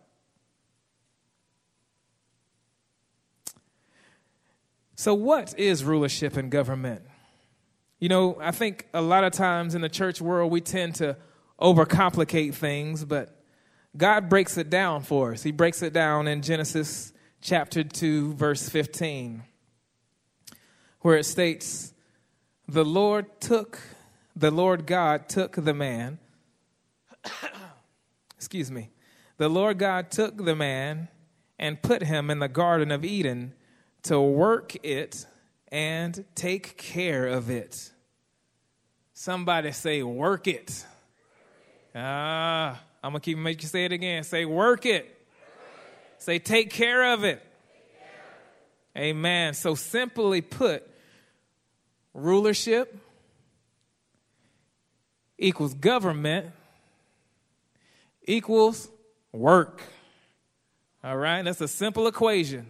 So, 4.95 5.13
what 5.13 5.57
is 5.59 5.83
rulership 5.83 6.37
and 6.37 6.49
government? 6.49 7.01
You 7.99 8.07
know, 8.07 8.37
I 8.39 8.51
think 8.51 8.87
a 8.93 9.01
lot 9.01 9.25
of 9.25 9.33
times 9.33 9.75
in 9.75 9.81
the 9.81 9.89
church 9.89 10.21
world 10.21 10.51
we 10.51 10.61
tend 10.61 10.95
to 10.95 11.17
overcomplicate 11.59 12.53
things, 12.55 13.03
but 13.03 13.43
God 13.97 14.29
breaks 14.29 14.57
it 14.57 14.69
down 14.69 15.01
for 15.01 15.33
us. 15.33 15.43
He 15.43 15.51
breaks 15.51 15.81
it 15.81 15.91
down 15.91 16.27
in 16.27 16.41
Genesis 16.41 17.11
chapter 17.41 17.83
2, 17.83 18.33
verse 18.35 18.69
15, 18.69 19.43
where 21.01 21.17
it 21.17 21.25
states, 21.25 21.93
the 22.67 22.85
Lord 22.85 23.41
took, 23.41 23.79
the 24.35 24.51
Lord 24.51 24.85
God 24.85 25.27
took 25.27 25.55
the 25.55 25.73
man, 25.73 26.19
excuse 28.37 28.71
me, 28.71 28.91
the 29.37 29.49
Lord 29.49 29.77
God 29.77 30.09
took 30.09 30.43
the 30.43 30.55
man 30.55 31.09
and 31.59 31.81
put 31.81 32.03
him 32.03 32.29
in 32.29 32.39
the 32.39 32.47
Garden 32.47 32.91
of 32.91 33.03
Eden 33.03 33.53
to 34.05 34.19
work 34.19 34.75
it 34.83 35.25
and 35.69 36.25
take 36.35 36.77
care 36.77 37.27
of 37.27 37.50
it. 37.50 37.91
Somebody 39.13 39.71
say, 39.71 40.03
work 40.03 40.47
it. 40.47 40.85
Ah, 41.95 42.81
I'm 43.03 43.12
going 43.12 43.21
to 43.21 43.25
keep 43.25 43.38
make 43.38 43.62
you 43.62 43.67
say 43.67 43.85
it 43.85 43.91
again. 43.91 44.24
Say, 44.24 44.45
work 44.45 44.85
it. 44.85 45.12
Say, 46.17 46.39
take 46.39 46.69
care 46.69 47.13
of 47.13 47.24
it. 47.24 47.41
Amen. 48.97 49.53
So, 49.53 49.75
simply 49.75 50.41
put, 50.41 50.88
rulership 52.13 52.97
equals 55.38 55.74
government 55.74 56.47
equals 58.25 58.89
work. 59.31 59.81
All 61.03 61.17
right, 61.17 61.43
that's 61.43 61.62
a 61.62 61.67
simple 61.67 62.07
equation. 62.07 62.67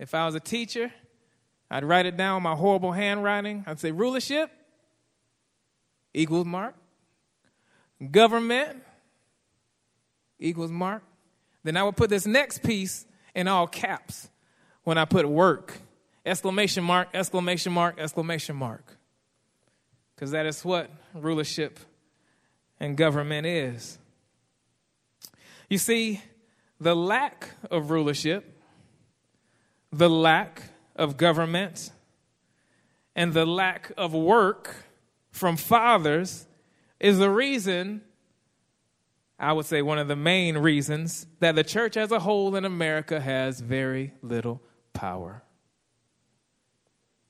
If 0.00 0.12
I 0.14 0.26
was 0.26 0.34
a 0.34 0.40
teacher, 0.40 0.92
I'd 1.70 1.84
write 1.84 2.06
it 2.06 2.16
down 2.16 2.38
in 2.38 2.42
my 2.42 2.56
horrible 2.56 2.90
handwriting. 2.90 3.62
I'd 3.68 3.78
say 3.78 3.92
rulership 3.92 4.50
equals 6.12 6.46
mark, 6.46 6.74
government 8.10 8.82
equals 10.40 10.72
mark. 10.72 11.04
Then 11.62 11.76
I 11.76 11.84
would 11.84 11.96
put 11.96 12.10
this 12.10 12.26
next 12.26 12.64
piece 12.64 13.06
in 13.36 13.46
all 13.46 13.68
caps 13.68 14.28
when 14.82 14.98
I 14.98 15.04
put 15.04 15.28
work 15.28 15.80
Exclamation 16.24 16.84
mark, 16.84 17.08
exclamation 17.14 17.72
mark, 17.72 17.98
exclamation 17.98 18.56
mark. 18.56 18.96
Because 20.14 20.32
that 20.32 20.46
is 20.46 20.64
what 20.64 20.90
rulership 21.14 21.80
and 22.78 22.96
government 22.96 23.46
is. 23.46 23.98
You 25.68 25.78
see, 25.78 26.20
the 26.78 26.94
lack 26.94 27.50
of 27.70 27.90
rulership, 27.90 28.59
the 29.92 30.08
lack 30.08 30.62
of 30.96 31.16
government, 31.16 31.90
and 33.16 33.32
the 33.32 33.46
lack 33.46 33.92
of 33.96 34.14
work 34.14 34.76
from 35.30 35.56
fathers 35.56 36.46
is 36.98 37.18
the 37.18 37.30
reason, 37.30 38.02
I 39.38 39.52
would 39.52 39.66
say 39.66 39.82
one 39.82 39.98
of 39.98 40.08
the 40.08 40.16
main 40.16 40.58
reasons, 40.58 41.26
that 41.40 41.54
the 41.54 41.64
church 41.64 41.96
as 41.96 42.12
a 42.12 42.20
whole 42.20 42.54
in 42.56 42.64
America 42.64 43.20
has 43.20 43.60
very 43.60 44.12
little 44.22 44.62
power. 44.92 45.42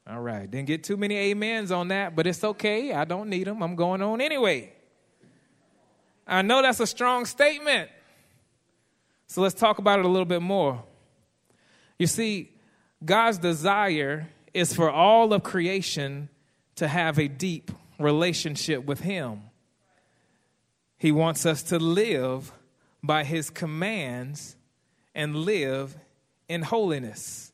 All 0.09 0.21
right. 0.21 0.51
Didn't 0.51 0.67
get 0.67 0.83
too 0.83 0.97
many 0.97 1.31
amens 1.31 1.71
on 1.71 1.89
that, 1.89 2.17
but 2.17 2.27
it's 2.27 2.43
okay. 2.43 2.93
I 2.93 3.05
don't 3.05 3.29
need 3.29 3.47
them. 3.47 3.63
I'm 3.63 3.77
going 3.77 4.03
on 4.03 4.21
anyway. 4.21 4.73
I 6.27 6.43
know 6.43 6.63
that's 6.63 6.81
a 6.81 6.87
strong 6.87 7.27
statement. 7.27 7.91
So 9.29 9.41
let's 9.41 9.55
talk 9.55 9.79
about 9.79 10.01
it 10.01 10.05
a 10.05 10.09
little 10.09 10.25
bit 10.25 10.43
more. 10.43 10.83
You 12.01 12.07
see, 12.07 12.51
God's 13.05 13.37
desire 13.37 14.27
is 14.55 14.73
for 14.73 14.91
all 14.91 15.35
of 15.35 15.43
creation 15.43 16.31
to 16.77 16.89
have 16.89 17.19
a 17.19 17.29
deep 17.29 17.71
relationship 17.99 18.87
with 18.87 19.01
Him. 19.01 19.43
He 20.97 21.13
wants 21.13 21.45
us 21.45 21.63
to 21.65 21.79
live 21.79 22.53
by 23.03 23.25
His 23.25 23.51
commands 23.51 24.57
and 25.15 25.37
live 25.37 25.95
in 26.49 26.63
holiness. 26.63 27.53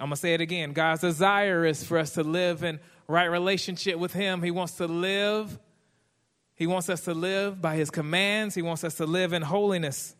I'm 0.00 0.08
going 0.08 0.10
to 0.10 0.16
say 0.16 0.34
it 0.34 0.40
again. 0.40 0.72
God's 0.72 1.02
desire 1.02 1.64
is 1.64 1.84
for 1.84 1.98
us 1.98 2.14
to 2.14 2.24
live 2.24 2.64
in 2.64 2.80
right 3.06 3.26
relationship 3.26 3.96
with 3.96 4.12
Him. 4.12 4.42
He 4.42 4.50
wants 4.50 4.72
to 4.78 4.88
live. 4.88 5.56
He 6.56 6.66
wants 6.66 6.88
us 6.88 7.02
to 7.02 7.14
live 7.14 7.62
by 7.62 7.76
His 7.76 7.90
commands. 7.90 8.56
He 8.56 8.62
wants 8.62 8.82
us 8.82 8.96
to 8.96 9.06
live 9.06 9.32
in 9.32 9.42
holiness. 9.42 10.16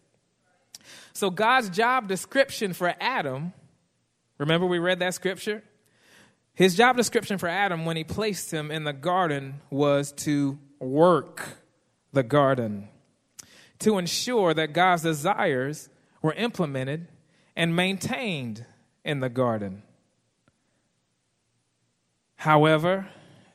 So, 1.13 1.31
God's 1.31 1.71
job 1.71 2.09
description 2.09 2.73
for 2.73 2.95
Adam, 3.01 3.53
remember 4.39 4.67
we 4.67 4.79
read 4.79 4.99
that 5.01 5.15
scripture? 5.15 5.63
His 6.55 6.75
job 6.75 6.97
description 6.97 7.39
for 7.39 7.49
Adam 7.49 7.85
when 7.85 7.97
he 7.97 8.05
placed 8.05 8.53
him 8.53 8.71
in 8.71 8.85
the 8.85 8.93
garden 8.93 9.61
was 9.71 10.13
to 10.13 10.59
work 10.79 11.59
the 12.13 12.23
garden, 12.23 12.89
to 13.79 13.99
ensure 13.99 14.53
that 14.53 14.73
God's 14.73 15.03
desires 15.03 15.89
were 16.21 16.35
implemented 16.35 17.09
and 17.57 17.75
maintained 17.75 18.67
in 19.05 19.21
the 19.21 19.29
garden. 19.29 19.83
However, 22.37 23.09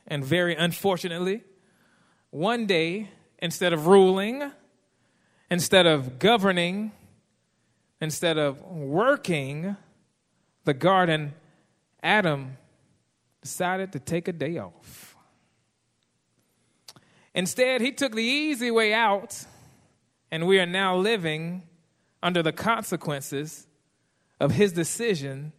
and 0.06 0.24
very 0.24 0.56
unfortunately, 0.56 1.44
one 2.30 2.66
day, 2.66 3.10
instead 3.38 3.72
of 3.72 3.86
ruling, 3.86 4.50
instead 5.50 5.86
of 5.86 6.18
governing, 6.18 6.92
instead 8.00 8.38
of 8.38 8.62
working 8.62 9.76
the 10.64 10.74
garden, 10.74 11.34
Adam 12.02 12.56
decided 13.40 13.92
to 13.92 13.98
take 13.98 14.28
a 14.28 14.32
day 14.32 14.58
off. 14.58 15.16
Instead, 17.34 17.80
he 17.80 17.92
took 17.92 18.14
the 18.14 18.22
easy 18.22 18.70
way 18.70 18.92
out, 18.92 19.44
and 20.30 20.46
we 20.46 20.58
are 20.58 20.66
now 20.66 20.96
living 20.96 21.62
under 22.22 22.42
the 22.42 22.52
consequences 22.52 23.66
of 24.40 24.52
his 24.52 24.72
decision 24.72 25.52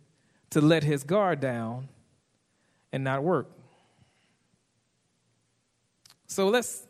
to 0.49 0.61
let 0.61 0.83
his 0.83 1.03
guard 1.03 1.39
down 1.39 1.87
and 2.91 3.03
not 3.03 3.23
work. 3.23 3.49
So 6.27 6.47
let's 6.49 6.85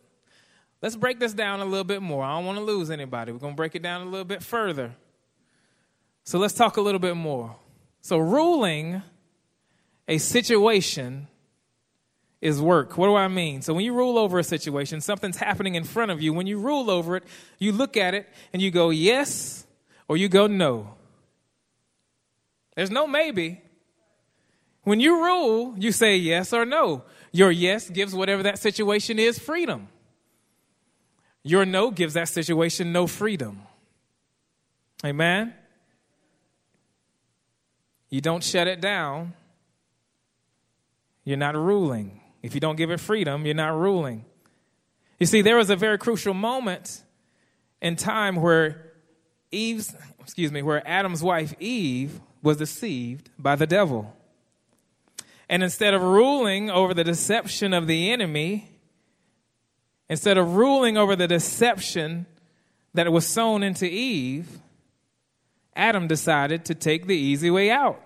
let's 0.82 0.96
break 0.96 1.20
this 1.20 1.34
down 1.34 1.60
a 1.60 1.66
little 1.66 1.84
bit 1.84 2.02
more. 2.02 2.24
I 2.24 2.36
don't 2.38 2.46
want 2.46 2.58
to 2.58 2.64
lose 2.64 2.90
anybody. 2.90 3.32
We're 3.32 3.40
going 3.40 3.54
to 3.54 3.58
break 3.58 3.76
it 3.76 3.82
down 3.82 4.02
a 4.02 4.10
little 4.10 4.26
bit 4.26 4.44
further. 4.44 4.96
So 6.30 6.38
let's 6.38 6.54
talk 6.54 6.78
a 6.78 6.82
little 6.82 7.00
bit 7.00 7.16
more. 7.16 7.56
So 8.02 8.20
ruling 8.20 9.02
a 10.08 10.20
situation 10.20 11.28
is 12.40 12.62
work. 12.62 13.00
What 13.00 13.08
do 13.08 13.16
I 13.16 13.28
mean? 13.28 13.64
So 13.64 13.74
when 13.74 13.84
you 13.84 13.96
rule 13.96 14.16
over 14.16 14.38
a 14.38 14.44
situation, 14.44 15.02
something's 15.02 15.38
happening 15.38 15.74
in 15.74 15.86
front 15.86 16.12
of 16.12 16.22
you. 16.22 16.32
When 16.32 16.46
you 16.46 16.60
rule 16.60 16.92
over 16.92 17.16
it, 17.16 17.24
you 17.58 17.72
look 17.72 17.98
at 17.98 18.14
it 18.14 18.30
and 18.54 18.62
you 18.62 18.70
go 18.70 18.92
yes 18.92 19.66
or 20.08 20.18
you 20.18 20.30
go 20.30 20.46
no. 20.46 20.94
There's 22.76 22.92
no 22.92 23.08
maybe. 23.08 23.64
When 24.84 25.00
you 25.00 25.26
rule, 25.26 25.74
you 25.80 25.92
say 25.92 26.16
yes 26.16 26.54
or 26.54 26.64
no. 26.64 27.06
Your 27.32 27.50
yes 27.50 27.90
gives 27.90 28.14
whatever 28.14 28.44
that 28.44 28.60
situation 28.60 29.18
is 29.18 29.40
freedom. 29.40 29.88
Your 31.42 31.66
no 31.66 31.90
gives 31.90 32.14
that 32.14 32.30
situation 32.30 32.94
no 32.94 33.08
freedom. 33.08 33.64
Amen? 35.04 35.56
You 38.10 38.22
don't 38.22 38.44
shut 38.44 38.68
it 38.68 38.82
down, 38.82 39.34
you're 41.24 41.38
not 41.38 41.56
ruling. 41.56 42.22
If 42.42 42.56
you 42.56 42.62
don't 42.62 42.76
give 42.76 42.90
it 42.90 43.00
freedom, 43.00 43.46
you're 43.46 43.54
not 43.54 43.78
ruling. 43.78 44.26
You 45.20 45.26
see, 45.26 45.42
there 45.42 45.58
was 45.58 45.70
a 45.70 45.76
very 45.76 45.98
crucial 45.98 46.34
moment 46.34 47.04
in 47.82 47.96
time 47.96 48.38
where 48.38 48.94
Eve's, 49.52 49.94
excuse 50.22 50.52
me, 50.52 50.62
where 50.62 50.88
Adam's 50.88 51.22
wife 51.22 51.54
Eve 51.60 52.20
was 52.42 52.58
deceived 52.58 53.30
by 53.38 53.56
the 53.56 53.68
devil. 53.68 54.16
And 55.50 55.64
instead 55.64 55.94
of 55.94 56.02
ruling 56.02 56.70
over 56.70 56.94
the 56.94 57.04
deception 57.04 57.74
of 57.74 57.88
the 57.88 58.12
enemy, 58.12 58.70
instead 60.10 60.38
of 60.38 60.56
ruling 60.56 60.98
over 60.98 61.16
the 61.16 61.28
deception 61.28 62.26
that 62.94 63.12
was 63.12 63.26
sown 63.26 63.64
into 63.64 63.86
Eve, 63.86 64.60
Adam 65.76 66.08
decided 66.08 66.66
to 66.66 66.76
take 66.76 67.08
the 67.08 67.16
easy 67.16 67.50
way 67.50 67.70
out 67.70 68.02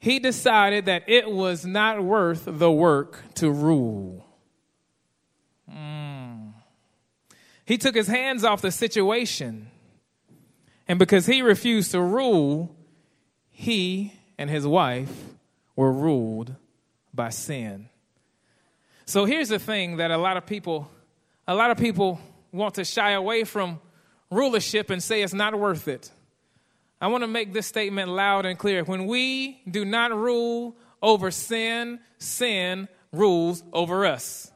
he 0.00 0.18
decided 0.18 0.86
that 0.86 1.04
it 1.08 1.30
was 1.30 1.66
not 1.66 2.02
worth 2.02 2.44
the 2.46 2.72
work 2.72 3.22
to 3.34 3.50
rule. 3.50 4.24
Mm. 5.70 6.54
He 7.66 7.76
took 7.76 7.94
his 7.94 8.06
hands 8.06 8.42
off 8.42 8.62
the 8.62 8.70
situation. 8.72 9.70
And 10.88 10.98
because 10.98 11.26
he 11.26 11.42
refused 11.42 11.90
to 11.90 12.00
rule, 12.00 12.74
he 13.50 14.14
and 14.38 14.48
his 14.48 14.66
wife 14.66 15.12
were 15.76 15.92
ruled 15.92 16.56
by 17.12 17.28
sin. 17.28 17.90
So 19.04 19.26
here's 19.26 19.50
the 19.50 19.58
thing 19.58 19.98
that 19.98 20.10
a 20.10 20.16
lot 20.16 20.38
of 20.38 20.46
people 20.46 20.90
a 21.46 21.54
lot 21.54 21.70
of 21.70 21.78
people 21.78 22.20
want 22.52 22.74
to 22.76 22.84
shy 22.84 23.10
away 23.10 23.44
from 23.44 23.80
rulership 24.30 24.88
and 24.88 25.02
say 25.02 25.22
it's 25.22 25.34
not 25.34 25.58
worth 25.58 25.88
it. 25.88 26.10
I 27.00 27.06
want 27.06 27.22
to 27.22 27.28
make 27.28 27.52
this 27.52 27.66
statement 27.66 28.10
loud 28.10 28.44
and 28.44 28.58
clear. 28.58 28.84
When 28.84 29.06
we 29.06 29.62
do 29.68 29.84
not 29.84 30.14
rule 30.14 30.76
over 31.02 31.30
sin, 31.30 32.00
sin 32.18 32.88
rules 33.12 33.62
over 33.72 34.04
us. 34.04 34.52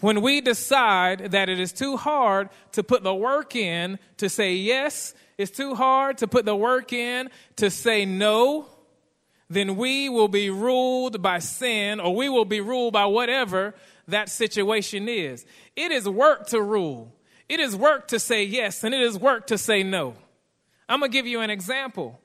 When 0.00 0.22
we 0.22 0.40
decide 0.40 1.30
that 1.32 1.48
it 1.48 1.60
is 1.60 1.72
too 1.72 1.96
hard 1.96 2.48
to 2.72 2.82
put 2.82 3.02
the 3.04 3.14
work 3.14 3.54
in 3.54 3.98
to 4.16 4.28
say 4.28 4.54
yes, 4.54 5.14
it's 5.38 5.56
too 5.56 5.74
hard 5.74 6.18
to 6.18 6.26
put 6.26 6.44
the 6.44 6.56
work 6.56 6.92
in 6.92 7.30
to 7.56 7.70
say 7.70 8.04
no, 8.04 8.66
then 9.48 9.76
we 9.76 10.08
will 10.08 10.28
be 10.28 10.50
ruled 10.50 11.22
by 11.22 11.38
sin 11.38 12.00
or 12.00 12.16
we 12.16 12.28
will 12.28 12.44
be 12.44 12.60
ruled 12.60 12.94
by 12.94 13.06
whatever 13.06 13.74
that 14.08 14.28
situation 14.28 15.08
is. 15.08 15.44
It 15.76 15.92
is 15.92 16.08
work 16.08 16.48
to 16.48 16.60
rule. 16.60 17.14
It 17.48 17.60
is 17.60 17.76
work 17.76 18.08
to 18.08 18.18
say 18.18 18.44
yes 18.44 18.82
and 18.82 18.94
it 18.94 19.02
is 19.02 19.18
work 19.18 19.46
to 19.48 19.58
say 19.58 19.82
no. 19.82 20.16
I'm 20.88 21.00
going 21.00 21.10
to 21.10 21.16
give 21.16 21.26
you 21.26 21.40
an 21.40 21.50
example. 21.50 22.20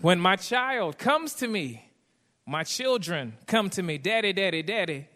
When 0.00 0.18
my 0.18 0.36
child 0.36 0.98
comes 0.98 1.34
to 1.34 1.48
me, 1.48 1.88
my 2.46 2.64
children 2.64 3.34
come 3.46 3.70
to 3.70 3.82
me, 3.82 3.98
daddy, 3.98 4.32
daddy, 4.32 4.62
daddy, 4.62 5.06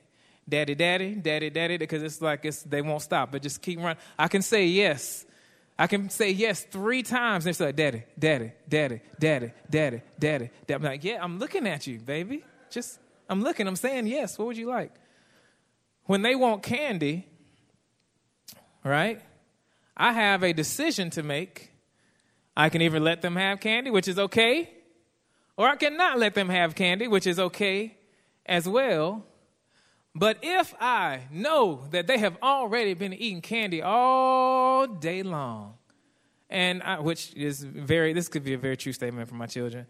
daddy, 0.49 0.75
daddy, 0.75 1.15
daddy, 1.15 1.51
daddy, 1.51 1.77
because 1.77 2.03
it's 2.03 2.21
like 2.21 2.45
it's, 2.45 2.62
they 2.62 2.83
won't 2.83 3.03
stop, 3.03 3.33
but 3.33 3.43
just 3.43 3.61
keep 3.62 3.79
running. 3.79 3.97
I 4.19 4.29
can 4.29 4.43
say 4.43 4.67
yes. 4.67 5.25
I 5.79 5.87
can 5.87 6.09
say 6.09 6.31
yes 6.31 6.62
three 6.62 7.03
times. 7.03 7.45
They're 7.45 7.55
like, 7.59 7.77
daddy, 7.77 8.05
daddy, 8.19 8.53
daddy, 8.69 9.01
daddy, 9.19 9.53
daddy, 9.69 10.03
daddy. 10.21 10.51
I'm 10.71 10.83
like, 10.83 11.05
yeah, 11.05 11.23
I'm 11.23 11.39
looking 11.39 11.67
at 11.67 11.87
you, 11.87 11.99
baby. 11.99 12.45
Just, 12.71 12.99
I'm 13.29 13.43
looking, 13.43 13.67
I'm 13.67 13.77
saying 13.77 14.07
yes. 14.07 14.39
What 14.39 14.47
would 14.49 14.57
you 14.57 14.69
like? 14.69 14.93
When 16.05 16.23
they 16.23 16.35
want 16.35 16.62
candy, 16.62 17.27
right? 18.85 19.21
I 19.97 20.12
have 20.12 20.45
a 20.45 20.53
decision 20.53 21.11
to 21.11 21.23
make 21.23 21.73
I 22.57 22.71
can 22.71 22.81
either 22.81 22.99
let 22.99 23.21
them 23.21 23.37
have 23.37 23.61
candy, 23.61 23.90
which 23.90 24.09
is 24.09 24.19
okay, 24.19 24.71
or 25.57 25.69
I 25.69 25.77
cannot 25.77 26.19
let 26.19 26.35
them 26.35 26.49
have 26.49 26.75
candy, 26.75 27.07
which 27.07 27.27
is 27.27 27.38
okay 27.38 27.97
as 28.47 28.69
well. 28.69 29.25
But 30.14 30.38
if 30.42 30.75
I 30.81 31.23
know 31.31 31.85
that 31.90 32.07
they 32.07 32.16
have 32.19 32.38
already 32.42 32.95
been 32.95 33.12
eating 33.12 33.42
candy 33.42 33.83
all 33.83 34.87
day 34.87 35.23
long, 35.23 35.75
and 36.49 36.83
I, 36.83 37.01
which 37.01 37.35
is 37.35 37.62
very, 37.62 38.14
this 38.14 38.29
could 38.29 38.45
be 38.45 38.55
a 38.55 38.59
very 38.59 38.77
true 38.77 38.92
statement 38.95 39.29
for 39.29 39.35
my 39.35 39.47
children, 39.47 39.87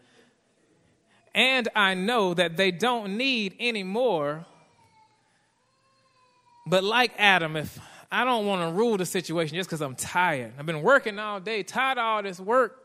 and 1.34 1.68
I 1.76 1.94
know 1.94 2.34
that 2.34 2.56
they 2.56 2.72
don't 2.72 3.16
need 3.16 3.54
any 3.60 3.84
more, 3.84 4.46
but 6.66 6.82
like 6.82 7.12
Adam, 7.18 7.54
if 7.56 7.78
I 8.10 8.24
don't 8.24 8.46
want 8.46 8.62
to 8.62 8.76
rule 8.76 8.96
the 8.96 9.06
situation 9.06 9.56
just 9.56 9.68
because 9.68 9.80
I'm 9.80 9.96
tired. 9.96 10.52
I've 10.58 10.66
been 10.66 10.82
working 10.82 11.18
all 11.18 11.40
day, 11.40 11.62
tired 11.62 11.98
of 11.98 12.04
all 12.04 12.22
this 12.22 12.38
work. 12.38 12.82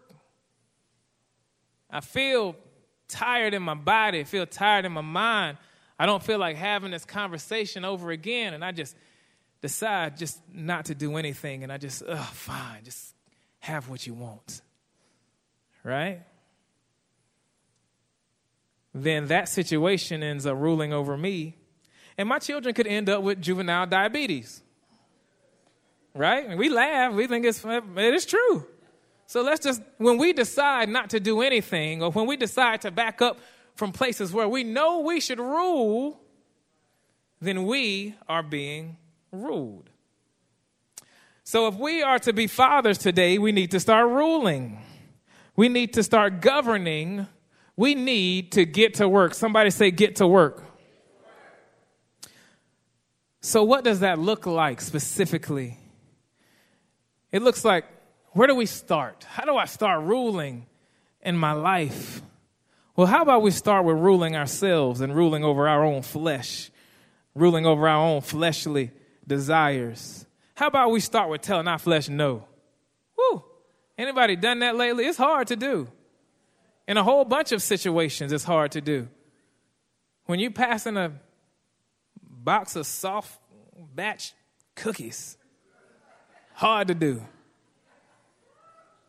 I 1.89 1.99
feel 1.99 2.55
tired 3.07 3.53
in 3.53 3.61
my 3.61 3.73
body, 3.73 4.21
I 4.21 4.23
feel 4.23 4.45
tired 4.45 4.85
in 4.85 4.91
my 4.91 5.01
mind. 5.01 5.57
I 5.99 6.05
don't 6.05 6.23
feel 6.23 6.39
like 6.39 6.55
having 6.55 6.91
this 6.91 7.05
conversation 7.05 7.85
over 7.85 8.09
again, 8.11 8.53
and 8.53 8.65
I 8.65 8.71
just 8.71 8.95
decide 9.61 10.17
just 10.17 10.41
not 10.51 10.85
to 10.85 10.95
do 10.95 11.17
anything, 11.17 11.63
and 11.63 11.71
I 11.71 11.77
just, 11.77 12.01
ugh, 12.07 12.25
fine, 12.33 12.83
just 12.83 13.13
have 13.59 13.89
what 13.89 14.07
you 14.07 14.13
want. 14.13 14.61
Right? 15.83 16.21
then 18.93 19.27
that 19.27 19.47
situation 19.47 20.21
ends 20.23 20.45
up 20.45 20.57
ruling 20.57 20.93
over 20.93 21.17
me. 21.17 21.57
And 22.17 22.27
my 22.27 22.39
children 22.39 22.75
could 22.75 22.87
end 22.87 23.09
up 23.09 23.23
with 23.23 23.41
juvenile 23.41 23.87
diabetes. 23.87 24.60
Right? 26.13 26.45
And 26.45 26.59
we 26.59 26.69
laugh, 26.69 27.13
we 27.13 27.27
think 27.27 27.45
it's, 27.45 27.63
it 27.63 28.13
is 28.13 28.25
true. 28.25 28.65
So 29.27 29.41
let's 29.43 29.63
just, 29.63 29.81
when 29.97 30.17
we 30.17 30.33
decide 30.33 30.89
not 30.89 31.11
to 31.11 31.19
do 31.19 31.41
anything, 31.41 32.03
or 32.03 32.11
when 32.11 32.27
we 32.27 32.35
decide 32.35 32.81
to 32.81 32.91
back 32.91 33.21
up 33.21 33.39
from 33.75 33.93
places 33.93 34.33
where 34.33 34.47
we 34.47 34.63
know 34.63 34.99
we 34.99 35.21
should 35.21 35.39
rule, 35.39 36.19
then 37.39 37.65
we 37.65 38.15
are 38.27 38.43
being 38.43 38.97
ruled. 39.31 39.89
So 41.43 41.67
if 41.67 41.75
we 41.75 42.03
are 42.03 42.19
to 42.19 42.33
be 42.33 42.47
fathers 42.47 42.97
today, 42.97 43.37
we 43.37 43.51
need 43.51 43.71
to 43.71 43.79
start 43.79 44.07
ruling. 44.07 44.81
We 45.55 45.69
need 45.69 45.93
to 45.93 46.03
start 46.03 46.41
governing. 46.41 47.27
We 47.75 47.95
need 47.95 48.53
to 48.53 48.65
get 48.65 48.95
to 48.95 49.07
work. 49.07 49.33
Somebody 49.33 49.69
say, 49.69 49.91
get 49.91 50.17
to 50.17 50.27
work. 50.27 50.63
So, 53.41 53.63
what 53.63 53.83
does 53.83 54.01
that 54.01 54.19
look 54.19 54.45
like 54.45 54.81
specifically? 54.81 55.80
It 57.31 57.41
looks 57.41 57.63
like 57.63 57.85
where 58.33 58.47
do 58.47 58.55
we 58.55 58.65
start? 58.65 59.25
How 59.25 59.43
do 59.43 59.55
I 59.55 59.65
start 59.65 60.03
ruling 60.03 60.65
in 61.21 61.37
my 61.37 61.51
life? 61.51 62.21
Well, 62.95 63.07
how 63.07 63.21
about 63.21 63.41
we 63.41 63.51
start 63.51 63.85
with 63.85 63.97
ruling 63.97 64.35
ourselves 64.35 65.01
and 65.01 65.15
ruling 65.15 65.43
over 65.43 65.67
our 65.67 65.83
own 65.83 66.01
flesh, 66.01 66.71
ruling 67.35 67.65
over 67.65 67.87
our 67.87 67.97
own 67.97 68.21
fleshly 68.21 68.91
desires? 69.27 70.25
How 70.55 70.67
about 70.67 70.91
we 70.91 70.99
start 70.99 71.29
with 71.29 71.41
telling 71.41 71.67
our 71.67 71.79
flesh 71.79 72.09
no? 72.09 72.45
Woo! 73.17 73.43
Anybody 73.97 74.35
done 74.35 74.59
that 74.59 74.75
lately? 74.75 75.05
It's 75.05 75.17
hard 75.17 75.47
to 75.47 75.55
do. 75.55 75.87
In 76.87 76.97
a 76.97 77.03
whole 77.03 77.25
bunch 77.25 77.51
of 77.51 77.61
situations, 77.61 78.31
it's 78.31 78.43
hard 78.43 78.71
to 78.73 78.81
do. 78.81 79.07
When 80.25 80.39
you 80.39 80.51
passing 80.51 80.97
a 80.97 81.13
box 82.21 82.75
of 82.75 82.85
soft 82.85 83.39
batch 83.93 84.33
cookies, 84.75 85.37
hard 86.61 86.89
to 86.89 86.93
do. 86.93 87.19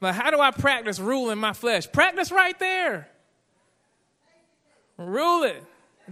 But 0.01 0.15
how 0.15 0.31
do 0.31 0.41
I 0.41 0.51
practice 0.51 0.99
ruling 0.99 1.39
my 1.39 1.53
flesh? 1.53 1.91
Practice 1.93 2.33
right 2.33 2.59
there. 2.59 3.09
Rule 4.97 5.43
it. 5.45 5.63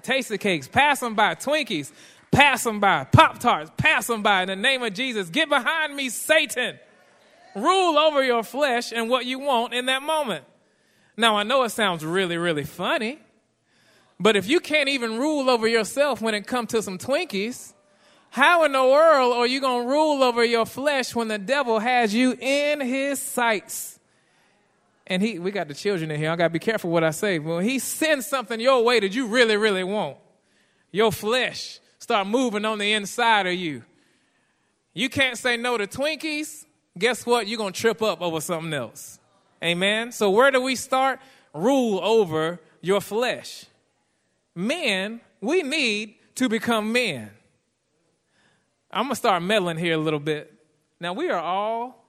Tastykakes. 0.02 0.70
Pass 0.70 1.00
them 1.00 1.14
by. 1.14 1.34
Twinkies. 1.34 1.92
Pass 2.30 2.62
them 2.62 2.78
by. 2.78 3.04
Pop 3.04 3.38
Tarts. 3.38 3.70
Pass 3.78 4.06
them 4.06 4.22
by. 4.22 4.42
In 4.42 4.48
the 4.48 4.56
name 4.56 4.82
of 4.82 4.92
Jesus. 4.92 5.30
Get 5.30 5.48
behind 5.48 5.96
me, 5.96 6.10
Satan. 6.10 6.78
Rule 7.56 7.98
over 7.98 8.22
your 8.22 8.42
flesh 8.42 8.92
and 8.92 9.08
what 9.08 9.24
you 9.24 9.38
want 9.38 9.72
in 9.72 9.86
that 9.86 10.02
moment. 10.02 10.44
Now, 11.16 11.36
I 11.36 11.42
know 11.42 11.62
it 11.62 11.70
sounds 11.70 12.04
really, 12.04 12.36
really 12.36 12.64
funny, 12.64 13.18
but 14.20 14.36
if 14.36 14.46
you 14.46 14.60
can't 14.60 14.90
even 14.90 15.18
rule 15.18 15.48
over 15.48 15.66
yourself 15.66 16.20
when 16.20 16.34
it 16.34 16.46
comes 16.46 16.70
to 16.72 16.82
some 16.82 16.98
Twinkies, 16.98 17.72
how 18.30 18.64
in 18.64 18.72
the 18.72 18.84
world 18.84 19.34
are 19.34 19.46
you 19.46 19.60
going 19.60 19.86
to 19.86 19.90
rule 19.90 20.22
over 20.22 20.44
your 20.44 20.64
flesh 20.64 21.14
when 21.14 21.28
the 21.28 21.38
devil 21.38 21.80
has 21.80 22.14
you 22.14 22.36
in 22.40 22.80
his 22.80 23.20
sights? 23.20 23.98
And 25.08 25.20
he, 25.20 25.40
we 25.40 25.50
got 25.50 25.66
the 25.66 25.74
children 25.74 26.12
in 26.12 26.20
here. 26.20 26.30
I 26.30 26.36
got 26.36 26.44
to 26.44 26.50
be 26.50 26.60
careful 26.60 26.90
what 26.90 27.02
I 27.02 27.10
say. 27.10 27.40
When 27.40 27.64
he 27.64 27.80
sends 27.80 28.26
something 28.26 28.60
your 28.60 28.84
way 28.84 29.00
that 29.00 29.12
you 29.12 29.26
really, 29.26 29.56
really 29.56 29.82
want, 29.82 30.16
your 30.92 31.10
flesh 31.10 31.80
start 31.98 32.28
moving 32.28 32.64
on 32.64 32.78
the 32.78 32.92
inside 32.92 33.48
of 33.48 33.54
you. 33.54 33.82
You 34.94 35.08
can't 35.08 35.36
say 35.36 35.56
no 35.56 35.76
to 35.76 35.88
Twinkies. 35.88 36.64
Guess 36.96 37.26
what? 37.26 37.48
You're 37.48 37.58
going 37.58 37.72
to 37.72 37.80
trip 37.80 38.00
up 38.00 38.20
over 38.20 38.40
something 38.40 38.72
else. 38.72 39.18
Amen. 39.62 40.12
So 40.12 40.30
where 40.30 40.52
do 40.52 40.60
we 40.60 40.76
start? 40.76 41.20
Rule 41.52 42.00
over 42.00 42.60
your 42.80 43.00
flesh. 43.00 43.66
Men, 44.54 45.20
we 45.40 45.62
need 45.62 46.14
to 46.36 46.48
become 46.48 46.92
men. 46.92 47.30
I'm 48.92 49.04
going 49.04 49.10
to 49.10 49.16
start 49.16 49.42
meddling 49.42 49.76
here 49.76 49.94
a 49.94 49.98
little 49.98 50.20
bit. 50.20 50.52
Now, 50.98 51.12
we 51.12 51.30
are 51.30 51.40
all 51.40 52.04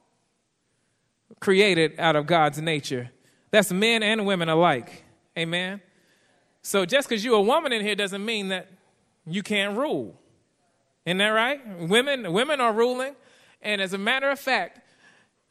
created 1.40 2.00
out 2.00 2.16
of 2.16 2.26
God's 2.28 2.62
nature. 2.62 3.12
That's 3.52 3.72
men 3.72 4.04
and 4.04 4.26
women 4.26 4.50
alike. 4.50 5.04
Amen. 5.38 5.82
So 6.62 6.86
just 6.86 7.10
because 7.10 7.24
you're 7.24 7.38
a 7.38 7.42
woman 7.42 7.72
in 7.72 7.82
here 7.82 7.96
doesn't 7.96 8.24
mean 8.24 8.50
that 8.50 8.70
you 9.26 9.44
can't 9.44 9.78
rule. 9.78 10.20
Isn't 11.06 11.18
that 11.18 11.30
right? 11.30 11.80
Women, 11.80 12.32
women 12.32 12.62
are 12.62 12.74
ruling. 12.74 13.16
And 13.62 13.82
as 13.82 13.94
a 13.94 13.98
matter 13.98 14.30
of 14.30 14.40
fact, 14.40 14.80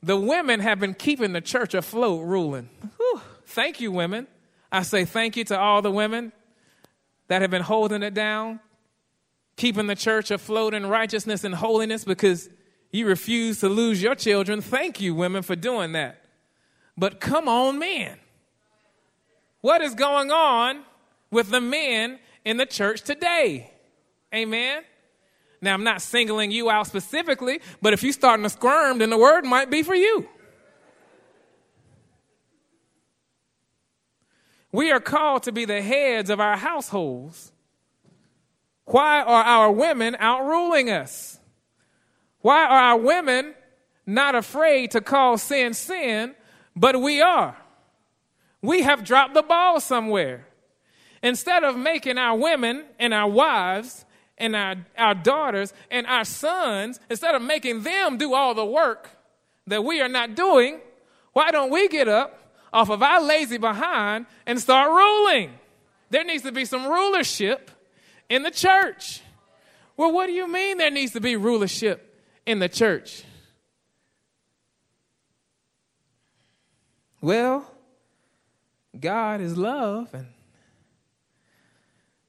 the 0.03 0.17
women 0.17 0.61
have 0.61 0.81
been 0.81 0.95
keeping 0.95 1.33
the 1.33 1.41
church 1.41 1.75
afloat 1.75 2.25
ruling. 2.25 2.69
Whew. 2.97 3.21
Thank 3.47 3.81
you, 3.81 3.93
women. 3.93 4.27
I 4.73 4.83
say 4.83 5.05
thank 5.05 5.37
you 5.37 5.45
to 5.45 5.59
all 5.59 5.83
the 5.83 5.91
women 5.91 6.33
that 7.29 7.43
have 7.43 7.51
been 7.51 7.63
holding 7.63 8.03
it 8.03 8.15
down, 8.15 8.61
keeping 9.61 9.87
the 9.89 9.95
church 9.95 10.31
afloat 10.31 10.73
in 10.73 10.87
righteousness 10.87 11.45
and 11.45 11.55
holiness 11.55 12.03
because 12.03 12.49
you 12.93 13.07
refuse 13.07 13.61
to 13.61 13.69
lose 13.69 14.03
your 14.03 14.15
children. 14.15 14.63
Thank 14.63 15.03
you, 15.03 15.15
women, 15.15 15.43
for 15.43 15.55
doing 15.55 15.93
that. 15.93 16.25
But 16.97 17.21
come 17.21 17.47
on, 17.47 17.79
men. 17.79 18.17
What 19.61 19.83
is 19.83 19.95
going 19.95 20.31
on 20.31 20.83
with 21.31 21.51
the 21.51 21.61
men 21.61 22.19
in 22.43 22.57
the 22.57 22.65
church 22.65 23.03
today? 23.03 23.71
Amen. 24.35 24.83
Now, 25.61 25.75
I'm 25.75 25.85
not 25.85 26.01
singling 26.01 26.51
you 26.51 26.71
out 26.71 26.87
specifically, 26.87 27.61
but 27.83 27.93
if 27.93 28.03
you're 28.03 28.15
starting 28.15 28.45
to 28.45 28.51
squirm, 28.51 28.97
then 28.97 29.11
the 29.11 29.19
word 29.19 29.45
might 29.45 29.69
be 29.69 29.83
for 29.83 29.95
you. 29.95 30.27
We 34.73 34.91
are 34.91 35.01
called 35.01 35.43
to 35.43 35.53
be 35.53 35.67
the 35.67 35.83
heads 35.83 36.31
of 36.31 36.41
our 36.41 36.57
households 36.57 37.53
why 38.93 39.23
are 39.23 39.45
our 39.45 39.71
women 39.71 40.17
outruling 40.21 40.91
us? 40.91 41.39
Why 42.41 42.65
are 42.65 42.79
our 42.79 42.99
women 42.99 43.55
not 44.07 44.35
afraid 44.35 44.91
to 44.93 45.01
call 45.01 45.39
sin 45.39 45.75
sin, 45.75 46.35
but 46.75 47.01
we 47.01 47.21
are? 47.21 47.57
We 48.63 48.83
have 48.83 49.05
dropped 49.05 49.35
the 49.35 49.43
ball 49.43 49.81
somewhere. 49.81 50.47
Instead 51.23 51.65
of 51.65 51.77
making 51.77 52.19
our 52.19 52.37
women 52.37 52.85
and 52.99 53.13
our 53.13 53.29
wives 53.29 54.05
and 54.39 54.57
our, 54.57 54.77
our 54.97 55.15
daughters 55.15 55.73
and 55.91 56.07
our 56.07 56.25
sons, 56.25 56.99
instead 57.11 57.35
of 57.35 57.43
making 57.43 57.83
them 57.83 58.17
do 58.17 58.35
all 58.35 58.55
the 58.55 58.65
work 58.65 59.11
that 59.67 59.85
we 59.85 60.01
are 60.01 60.09
not 60.09 60.35
doing, 60.35 60.81
why 61.33 61.51
don't 61.51 61.71
we 61.71 61.89
get 61.89 62.09
up 62.09 62.39
off 62.73 62.91
of 62.91 63.03
our 63.03 63.21
lazy 63.23 63.59
behind 63.59 64.27
and 64.47 64.59
start 64.59 64.89
ruling? 64.91 65.53
There 66.09 66.25
needs 66.25 66.43
to 66.43 66.53
be 66.53 66.65
some 66.65 66.87
rulership 66.87 67.71
in 68.31 68.45
the 68.45 68.51
church. 68.51 69.21
Well, 69.97 70.13
what 70.13 70.29
do 70.29 70.33
you 70.33 70.49
mean 70.51 70.79
there 70.79 70.91
needs 70.91 71.13
to 71.13 71.21
be 71.21 71.37
rulership 71.37 72.19
in 72.47 72.61
the 72.61 72.69
church? 72.69 73.25
Well, 77.21 77.71
God 78.99 79.43
is 79.43 79.59
love, 79.59 80.15
and 80.15 80.29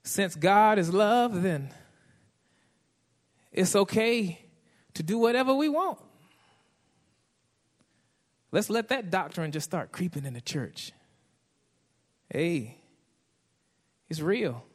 since 0.03 0.35
God 0.35 0.79
is 0.79 0.93
love, 0.93 1.41
then 1.41 1.69
it's 3.53 3.75
okay 3.75 4.43
to 4.95 5.03
do 5.03 5.17
whatever 5.17 5.53
we 5.53 5.69
want. 5.69 5.99
Let's 8.51 8.69
let 8.69 8.89
that 8.89 9.09
doctrine 9.09 9.53
just 9.53 9.65
start 9.65 9.93
creeping 9.93 10.25
in 10.25 10.33
the 10.33 10.41
church. 10.41 10.91
Hey, 12.29 12.77
it's 14.09 14.19
real. 14.19 14.65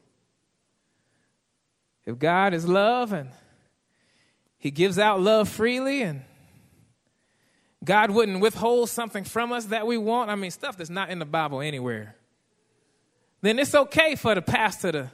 If 2.06 2.18
God 2.18 2.54
is 2.54 2.66
love 2.66 3.12
and 3.12 3.30
He 4.56 4.70
gives 4.70 4.98
out 4.98 5.20
love 5.20 5.48
freely 5.48 6.02
and 6.02 6.22
God 7.84 8.10
wouldn't 8.10 8.40
withhold 8.40 8.88
something 8.88 9.24
from 9.24 9.52
us 9.52 9.66
that 9.66 9.86
we 9.86 9.98
want, 9.98 10.30
I 10.30 10.36
mean, 10.36 10.50
stuff 10.50 10.76
that's 10.76 10.90
not 10.90 11.10
in 11.10 11.18
the 11.18 11.24
Bible 11.24 11.60
anywhere, 11.60 12.16
then 13.42 13.58
it's 13.58 13.74
okay 13.74 14.14
for 14.14 14.34
the 14.34 14.42
pastor 14.42 14.92
to 14.92 15.10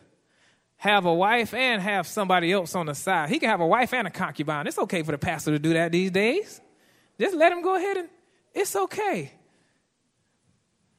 have 0.77 1.07
a 1.07 1.15
wife 1.15 1.55
and 1.55 1.81
have 1.81 2.07
somebody 2.07 2.53
else 2.53 2.75
on 2.75 2.87
the 2.87 2.95
side. 2.95 3.29
He 3.29 3.39
can 3.39 3.49
have 3.49 3.61
a 3.61 3.67
wife 3.67 3.93
and 3.95 4.07
a 4.07 4.11
concubine. 4.11 4.67
It's 4.67 4.79
okay 4.79 5.03
for 5.03 5.13
the 5.13 5.19
pastor 5.19 5.53
to 5.53 5.59
do 5.59 5.75
that 5.75 5.93
these 5.93 6.11
days. 6.11 6.61
Just 7.21 7.37
let 7.37 7.53
him 7.53 7.63
go 7.63 7.77
ahead 7.77 7.99
and 7.99 8.09
it's 8.55 8.75
okay. 8.75 9.33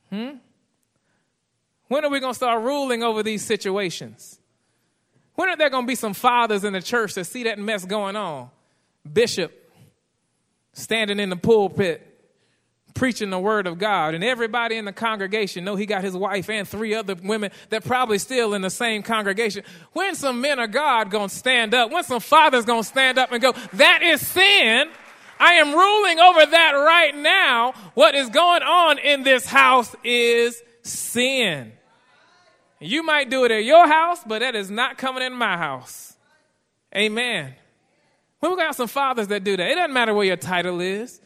Hmm? 0.10 0.38
When 1.88 2.06
are 2.06 2.10
we 2.10 2.20
going 2.20 2.34
to 2.34 2.38
start 2.38 2.64
ruling 2.64 3.04
over 3.04 3.24
these 3.24 3.44
situations? 3.44 4.40
When 5.36 5.50
are 5.50 5.58
there 5.58 5.70
going 5.70 5.86
to 5.86 5.88
be 5.88 5.96
some 5.96 6.14
fathers 6.14 6.64
in 6.64 6.74
the 6.74 6.82
church 6.82 7.16
that 7.16 7.26
see 7.26 7.44
that 7.44 7.60
mess 7.60 7.86
going 7.86 8.16
on? 8.16 8.50
Bishop 9.12 9.52
standing 10.74 11.20
in 11.20 11.30
the 11.30 11.36
pulpit 11.36 12.14
preaching 12.94 13.30
the 13.30 13.40
word 13.40 13.68
of 13.68 13.80
God, 13.80 14.14
and 14.14 14.24
everybody 14.24 14.78
in 14.78 14.86
the 14.86 14.94
congregation 14.94 15.64
know 15.64 15.76
he 15.76 15.86
got 15.86 16.04
his 16.04 16.16
wife 16.16 16.50
and 16.50 16.68
three 16.68 16.94
other 16.94 17.16
women 17.16 17.52
that 17.70 17.84
probably 17.84 18.18
still 18.18 18.54
in 18.54 18.62
the 18.62 18.70
same 18.70 19.02
congregation. 19.02 19.64
When 19.94 20.16
some 20.16 20.42
men 20.42 20.60
of 20.60 20.72
God 20.72 21.10
gonna 21.10 21.30
stand 21.30 21.74
up? 21.74 21.92
When 21.92 22.04
some 22.04 22.20
fathers 22.20 22.66
gonna 22.66 22.84
stand 22.84 23.18
up 23.18 23.32
and 23.32 23.42
go, 23.42 23.54
"That 23.74 24.04
is 24.04 24.26
sin." 24.26 24.90
I 25.40 25.56
am 25.56 25.74
ruling 25.74 26.20
over 26.20 26.46
that 26.46 26.72
right 26.72 27.16
now. 27.16 27.74
What 27.96 28.16
is 28.16 28.30
going 28.30 28.64
on 28.64 29.00
in 29.00 29.24
this 29.24 29.46
house 29.46 29.94
is 30.04 30.62
sin. 30.84 31.74
You 32.84 33.04
might 33.04 33.30
do 33.30 33.46
it 33.46 33.52
at 33.52 33.64
your 33.64 33.88
house, 33.88 34.20
but 34.26 34.40
that 34.40 34.56
is 34.56 34.70
not 34.70 34.98
coming 34.98 35.24
in 35.24 35.34
my 35.34 35.58
house. 35.58 36.16
Amen. 36.96 37.56
We 38.42 38.56
got 38.58 38.76
some 38.76 38.90
fathers 38.90 39.30
that 39.30 39.44
do 39.44 39.56
that. 39.56 39.72
It 39.72 39.76
doesn't 39.76 39.94
matter 39.94 40.14
what 40.14 40.28
your 40.28 40.36
title 40.36 40.82
is. 40.82 41.22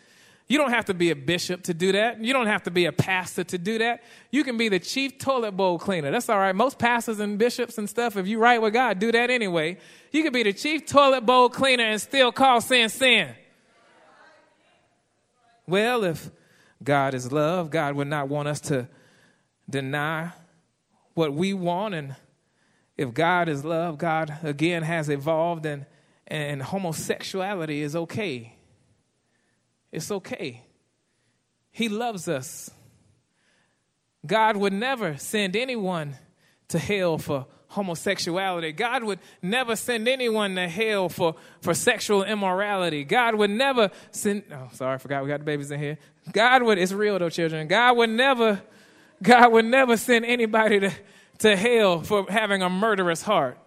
You 0.48 0.58
don't 0.58 0.70
have 0.70 0.86
to 0.86 0.94
be 0.94 1.10
a 1.10 1.16
bishop 1.16 1.64
to 1.64 1.74
do 1.74 1.92
that. 1.92 2.24
You 2.24 2.32
don't 2.32 2.48
have 2.48 2.64
to 2.64 2.72
be 2.72 2.86
a 2.86 2.92
pastor 2.92 3.44
to 3.46 3.58
do 3.58 3.80
that. 3.80 4.04
You 4.32 4.44
can 4.44 4.56
be 4.56 4.70
the 4.70 4.80
chief 4.80 5.18
toilet 5.18 5.54
bowl 5.54 5.78
cleaner. 5.78 6.10
That's 6.12 6.30
all 6.30 6.38
right. 6.38 6.56
Most 6.56 6.80
pastors 6.80 7.20
and 7.20 7.38
bishops 7.38 7.78
and 7.78 7.90
stuff, 7.90 8.16
if 8.16 8.28
you 8.28 8.40
right 8.40 8.62
with 8.62 8.74
God, 8.74 9.00
do 9.00 9.12
that 9.12 9.30
anyway. 9.30 9.78
You 10.12 10.24
can 10.24 10.32
be 10.32 10.44
the 10.44 10.54
chief 10.54 10.86
toilet 10.86 11.26
bowl 11.26 11.50
cleaner 11.50 11.84
and 11.84 12.00
still 12.00 12.32
call 12.32 12.62
sin 12.62 12.88
sin. 12.88 13.36
Well, 15.66 16.06
if 16.06 16.30
God 16.82 17.14
is 17.14 17.30
love, 17.32 17.70
God 17.70 17.96
would 17.96 18.08
not 18.08 18.30
want 18.30 18.48
us 18.48 18.62
to 18.62 18.88
deny 19.70 20.32
what 21.18 21.34
we 21.34 21.54
want. 21.54 21.96
And 21.96 22.16
if 22.96 23.14
God 23.14 23.50
is 23.50 23.66
love, 23.66 23.98
God 23.98 24.38
again 24.44 24.84
has 24.84 25.10
evolved 25.10 25.66
and, 25.66 25.86
and 26.28 26.62
homosexuality 26.62 27.82
is 27.82 27.96
okay. 27.96 28.56
It's 29.92 30.12
okay. 30.12 30.64
He 31.72 31.90
loves 31.90 32.28
us. 32.28 32.70
God 34.26 34.58
would 34.58 34.74
never 34.74 35.18
send 35.18 35.56
anyone 35.56 36.16
to 36.70 36.80
hell 36.80 37.18
for 37.18 37.46
homosexuality. 37.70 38.72
God 38.72 39.04
would 39.04 39.20
never 39.42 39.76
send 39.76 40.08
anyone 40.08 40.56
to 40.56 40.68
hell 40.68 41.10
for, 41.10 41.36
for 41.62 41.74
sexual 41.74 42.24
immorality. 42.24 43.04
God 43.04 43.36
would 43.36 43.50
never 43.50 43.92
send, 44.12 44.44
oh, 44.52 44.70
sorry, 44.74 44.96
I 44.96 44.98
forgot 44.98 45.24
we 45.24 45.30
got 45.30 45.40
the 45.40 45.46
babies 45.46 45.72
in 45.72 45.80
here. 45.80 45.98
God 46.32 46.64
would, 46.64 46.78
it's 46.78 46.92
real 46.92 47.20
though, 47.20 47.30
children. 47.30 47.68
God 47.68 47.98
would 47.98 48.10
never, 48.10 48.62
God 49.22 49.52
would 49.52 49.66
never 49.66 49.98
send 49.98 50.26
anybody 50.26 50.80
to, 50.80 50.92
to 51.40 51.56
hell 51.56 52.02
for 52.02 52.26
having 52.30 52.62
a 52.62 52.70
murderous 52.70 53.22
heart. 53.22 53.58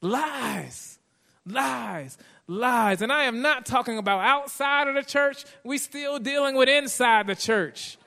Lies, 0.00 0.98
lies 1.46 2.18
lies. 2.48 3.02
And 3.02 3.12
I 3.12 3.24
am 3.24 3.42
not 3.42 3.66
talking 3.66 3.98
about 3.98 4.20
outside 4.20 4.88
of 4.88 4.94
the 4.94 5.02
church. 5.02 5.44
We 5.64 5.78
still 5.78 6.18
dealing 6.18 6.56
with 6.56 6.68
inside 6.68 7.26
the 7.26 7.34
church. 7.34 7.98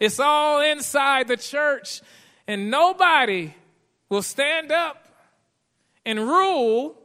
It's 0.00 0.20
all 0.20 0.60
inside 0.60 1.28
the 1.28 1.36
church. 1.36 2.02
And 2.46 2.70
nobody 2.70 3.54
will 4.08 4.22
stand 4.22 4.72
up 4.72 5.08
and 6.04 6.18
rule. 6.20 6.96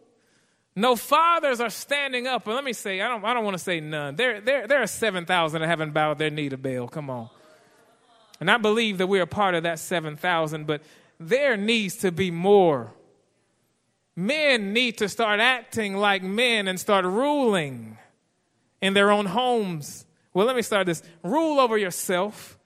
No 0.75 0.95
fathers 0.95 1.59
are 1.59 1.69
standing 1.69 2.27
up. 2.27 2.47
Let 2.47 2.63
me 2.63 2.73
say, 2.73 3.01
I 3.01 3.07
don't, 3.07 3.23
I 3.23 3.33
don't 3.33 3.43
want 3.43 3.57
to 3.57 3.63
say 3.63 3.79
none. 3.79 4.15
There, 4.15 4.41
there, 4.41 4.67
there 4.67 4.81
are 4.81 4.87
7,000 4.87 5.61
that 5.61 5.67
haven't 5.67 5.93
bowed 5.93 6.17
their 6.17 6.29
knee 6.29 6.49
to 6.49 6.57
Baal. 6.57 6.87
Come 6.87 7.09
on. 7.09 7.29
And 8.43 8.51
I 8.51 8.57
believe 8.57 8.97
that 8.97 9.07
we're 9.07 9.23
a 9.23 9.27
part 9.27 9.55
of 9.55 9.63
that 9.63 9.79
7,000, 9.79 10.67
but 10.67 10.81
there 11.17 11.55
needs 11.55 11.95
to 11.97 12.11
be 12.11 12.29
more 12.29 12.93
Men 14.15 14.73
need 14.73 14.99
to 14.99 15.09
start 15.09 15.39
acting 15.39 15.95
like 15.95 16.21
men 16.21 16.67
and 16.67 16.79
start 16.79 17.05
ruling 17.05 17.97
in 18.81 18.93
their 18.93 19.09
own 19.09 19.25
homes. 19.25 20.05
Well, 20.33 20.45
let 20.45 20.55
me 20.55 20.61
start 20.61 20.85
this. 20.85 21.01
Rule 21.23 21.59
over 21.59 21.77
yourself. 21.77 22.59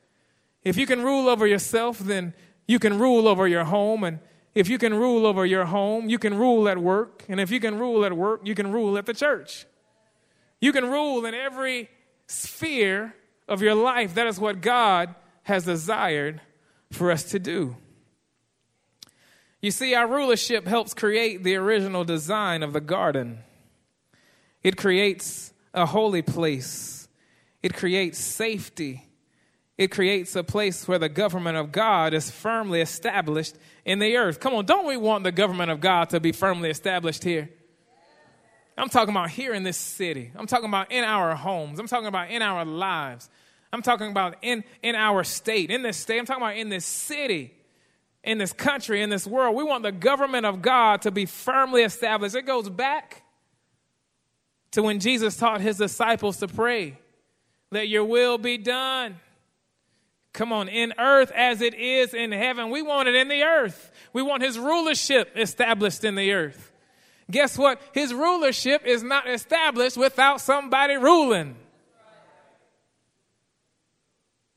If 0.64 0.78
you 0.78 0.86
can 0.86 1.02
rule 1.02 1.30
over 1.30 1.48
yourself, 1.48 2.00
then 2.00 2.34
you 2.68 2.80
can 2.80 3.00
rule 3.00 3.28
over 3.28 3.48
your 3.48 3.64
home. 3.64 4.04
And 4.04 4.20
if 4.56 4.68
you 4.68 4.78
can 4.78 4.94
rule 4.94 5.26
over 5.26 5.46
your 5.46 5.66
home, 5.66 6.10
you 6.10 6.20
can 6.20 6.38
rule 6.38 6.68
at 6.68 6.78
work. 6.78 7.24
And 7.30 7.40
if 7.40 7.50
you 7.50 7.62
can 7.62 7.80
rule 7.80 8.04
at 8.04 8.12
work, 8.12 8.42
you 8.44 8.56
can 8.56 8.72
rule 8.74 8.98
at 8.98 9.06
the 9.06 9.14
church. 9.14 9.66
You 10.60 10.74
can 10.74 10.90
rule 10.90 11.26
in 11.26 11.34
every 11.34 11.90
sphere 12.28 13.16
of 13.48 13.62
your 13.62 13.76
life. 13.76 14.16
That 14.16 14.28
is 14.28 14.38
what 14.38 14.60
God 14.60 15.16
has 15.48 15.64
desired 15.64 16.42
for 16.92 17.10
us 17.10 17.24
to 17.24 17.40
do. 17.40 17.78
You 19.62 19.72
see, 19.72 19.96
our 19.96 20.06
rulership 20.06 20.68
helps 20.68 20.94
create 20.94 21.44
the 21.44 21.56
original 21.56 22.04
design 22.04 22.64
of 22.64 22.74
the 22.74 22.82
garden. 22.82 23.40
It 24.62 24.76
creates 24.76 25.54
a 25.74 25.86
holy 25.86 26.22
place, 26.22 27.08
it 27.64 27.74
creates 27.74 28.20
safety. 28.20 29.04
It 29.78 29.92
creates 29.92 30.36
a 30.36 30.44
place 30.44 30.88
where 30.88 30.98
the 30.98 31.08
government 31.08 31.56
of 31.56 31.72
God 31.72 32.16
is 32.16 32.32
firmly 32.32 32.82
established 32.82 33.56
in 33.86 34.00
the 34.00 34.18
earth. 34.18 34.40
Come 34.40 34.56
on, 34.56 34.66
don't 34.66 34.88
we 34.88 34.98
want 34.98 35.24
the 35.24 35.32
government 35.32 35.70
of 35.70 35.80
God 35.80 36.10
to 36.10 36.20
be 36.20 36.32
firmly 36.32 36.72
established 36.72 37.24
here? 37.24 37.52
I'm 38.76 38.90
talking 38.90 39.14
about 39.14 39.30
here 39.30 39.54
in 39.54 39.62
this 39.62 39.78
city. 39.78 40.32
I'm 40.36 40.48
talking 40.48 40.68
about 40.68 40.92
in 40.92 41.04
our 41.04 41.36
homes. 41.36 41.78
I'm 41.78 41.88
talking 41.88 42.08
about 42.08 42.32
in 42.32 42.42
our 42.42 42.66
lives. 42.66 43.30
I'm 43.72 43.82
talking 43.82 44.10
about 44.10 44.38
in, 44.42 44.64
in 44.82 44.96
our 44.96 45.24
state, 45.24 45.70
in 45.72 45.82
this 45.82 45.98
state. 45.98 46.20
I'm 46.20 46.26
talking 46.26 46.44
about 46.44 46.58
in 46.58 46.70
this 46.70 46.86
city 46.86 47.54
in 48.28 48.38
this 48.38 48.52
country, 48.52 49.02
in 49.02 49.10
this 49.10 49.26
world. 49.26 49.56
We 49.56 49.64
want 49.64 49.84
the 49.84 49.92
government 49.92 50.46
of 50.46 50.62
God 50.62 51.04
to 51.04 51.12
be 51.12 51.26
firmly 51.26 51.84
established. 51.84 52.36
It 52.36 52.46
goes 52.46 52.70
back 52.70 53.24
to 54.72 54.84
when 54.84 55.00
Jesus 55.00 55.38
taught 55.38 55.62
his 55.62 55.78
disciples 55.78 56.38
to 56.38 56.48
pray, 56.48 57.00
Let 57.72 57.88
your 57.88 58.04
will 58.04 58.38
be 58.38 58.58
done. 58.58 59.16
Come 60.34 60.52
on, 60.52 60.68
in 60.68 60.94
earth 61.00 61.32
as 61.32 61.62
it 61.62 61.74
is 61.74 62.14
in 62.14 62.34
heaven. 62.34 62.70
We 62.70 62.82
want 62.82 63.08
it 63.08 63.16
in 63.16 63.30
the 63.30 63.44
earth. 63.44 63.92
We 64.12 64.22
want 64.22 64.44
his 64.44 64.60
rulership 64.60 65.32
established 65.36 66.04
in 66.04 66.16
the 66.16 66.34
earth. 66.34 66.72
Guess 67.32 67.58
what? 67.58 67.82
His 67.94 68.14
rulership 68.14 68.86
is 68.86 69.04
not 69.04 69.28
established 69.28 69.98
without 69.98 70.42
somebody 70.42 70.96
ruling. 70.96 71.56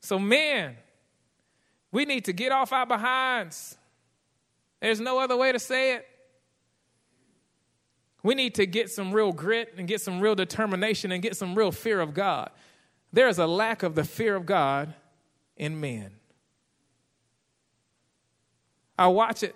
So, 0.01 0.19
men, 0.19 0.75
we 1.91 2.05
need 2.05 2.25
to 2.25 2.33
get 2.33 2.51
off 2.51 2.73
our 2.73 2.85
behinds. 2.85 3.77
There's 4.81 4.99
no 4.99 5.19
other 5.19 5.37
way 5.37 5.51
to 5.51 5.59
say 5.59 5.95
it. 5.95 6.07
We 8.23 8.35
need 8.35 8.55
to 8.55 8.65
get 8.65 8.89
some 8.89 9.11
real 9.11 9.31
grit 9.31 9.73
and 9.77 9.87
get 9.87 10.01
some 10.01 10.19
real 10.19 10.35
determination 10.35 11.11
and 11.11 11.21
get 11.21 11.35
some 11.35 11.55
real 11.55 11.71
fear 11.71 11.99
of 11.99 12.13
God. 12.13 12.49
There 13.13 13.27
is 13.27 13.39
a 13.39 13.47
lack 13.47 13.83
of 13.83 13.95
the 13.95 14.03
fear 14.03 14.35
of 14.35 14.45
God 14.45 14.93
in 15.57 15.79
men. 15.79 16.11
I 18.97 19.07
watch 19.07 19.41
it, 19.41 19.55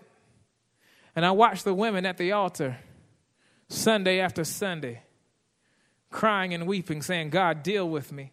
and 1.15 1.25
I 1.25 1.31
watch 1.31 1.63
the 1.63 1.73
women 1.73 2.05
at 2.05 2.17
the 2.17 2.31
altar 2.31 2.77
Sunday 3.69 4.19
after 4.19 4.43
Sunday, 4.43 5.03
crying 6.10 6.53
and 6.53 6.65
weeping, 6.65 7.01
saying, 7.01 7.29
God, 7.29 7.62
deal 7.62 7.88
with 7.88 8.12
me. 8.12 8.31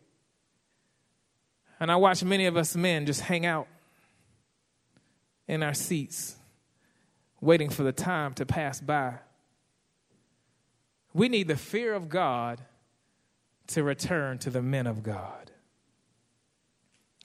And 1.83 1.91
I 1.91 1.97
watch 1.97 2.23
many 2.23 2.47
of 2.47 2.57
us 2.57 2.77
men 2.77 3.07
just 3.07 3.23
hang 3.23 3.45
out 3.45 3.67
in 5.49 5.65
our 5.65 5.75
seats, 5.75 6.37
waiting 7.41 7.71
for 7.71 7.83
the 7.83 7.91
time 7.91 8.35
to 8.35 8.47
pass 8.47 8.81
by. 8.81 9.15
We 11.13 11.29
need 11.29 11.49
the 11.49 11.57
fear 11.57 11.93
of 11.93 12.09
God 12.09 12.61
to 13.67 13.83
return 13.83 14.39
to 14.39 14.51
the 14.51 14.63
men 14.63 14.87
of 14.87 15.03
God. 15.03 15.51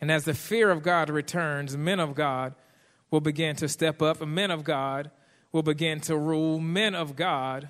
And 0.02 0.12
as 0.12 0.24
the 0.24 0.34
fear 0.34 0.72
of 0.72 0.82
God 0.82 1.12
returns, 1.12 1.78
men 1.78 2.00
of 2.00 2.15
God 2.15 2.56
will 3.12 3.22
begin 3.22 3.56
to 3.58 3.70
step 3.70 4.02
up, 4.02 4.26
men 4.26 4.50
of 4.50 4.63
God 4.63 5.12
will 5.52 5.62
begin 5.62 6.00
to 6.02 6.17
rule. 6.17 6.58
Men 6.60 6.96
of 6.96 7.15
God 7.15 7.70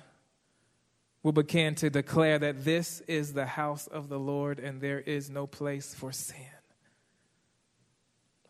will 1.22 1.32
begin 1.32 1.74
to 1.74 1.90
declare 1.90 2.38
that 2.38 2.64
this 2.64 3.02
is 3.02 3.34
the 3.34 3.44
house 3.44 3.88
of 3.88 4.08
the 4.08 4.18
Lord 4.18 4.58
and 4.58 4.80
there 4.80 5.00
is 5.00 5.28
no 5.28 5.46
place 5.46 5.92
for 5.92 6.12
sin. 6.12 6.46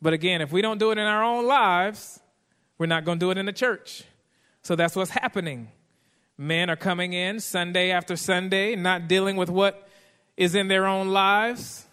But 0.01 0.13
again, 0.13 0.41
if 0.41 0.53
we 0.53 0.63
don't 0.63 0.79
do 0.79 0.91
it 0.91 0.99
in 0.99 1.05
our 1.05 1.25
own 1.25 1.47
lives, 1.47 2.21
we're 2.79 2.87
not 2.87 3.05
going 3.05 3.19
to 3.19 3.27
do 3.27 3.31
it 3.31 3.39
in 3.39 3.47
the 3.47 3.53
church. 3.53 4.05
So 4.63 4.77
that's 4.77 4.95
what's 4.95 5.11
happening. 5.11 5.69
Men 6.37 6.71
are 6.71 6.77
coming 6.77 7.15
in 7.15 7.41
Sunday 7.41 7.91
after 7.91 8.15
Sunday, 8.15 8.77
not 8.77 9.09
dealing 9.09 9.37
with 9.37 9.51
what 9.51 9.89
is 10.37 10.55
in 10.55 10.69
their 10.69 10.87
own 10.87 11.09
lives, 11.09 11.85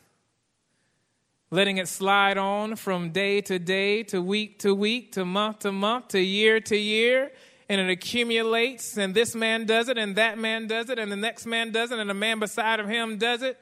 letting 1.50 1.78
it 1.78 1.88
slide 1.88 2.38
on 2.38 2.76
from 2.76 3.10
day 3.10 3.42
to 3.42 3.58
day, 3.58 4.04
to 4.04 4.22
week 4.22 4.60
to 4.60 4.76
week, 4.76 5.14
to 5.14 5.26
month 5.26 5.60
to 5.60 5.72
month, 5.72 6.10
to 6.10 6.20
year 6.20 6.60
to 6.60 6.78
year. 6.78 7.32
And 7.68 7.82
it 7.82 7.90
accumulates, 7.90 8.96
and 8.96 9.16
this 9.16 9.34
man 9.34 9.66
does 9.66 9.90
it, 9.90 9.98
and 9.98 10.16
that 10.18 10.38
man 10.38 10.68
does 10.68 10.92
it, 10.92 11.00
and 11.00 11.12
the 11.12 11.16
next 11.16 11.48
man 11.48 11.72
does 11.72 11.92
it, 11.92 11.98
and 11.98 12.08
the 12.08 12.14
man 12.14 12.38
beside 12.38 12.80
of 12.80 12.88
him 12.88 13.18
does 13.18 13.42
it. 13.42 13.60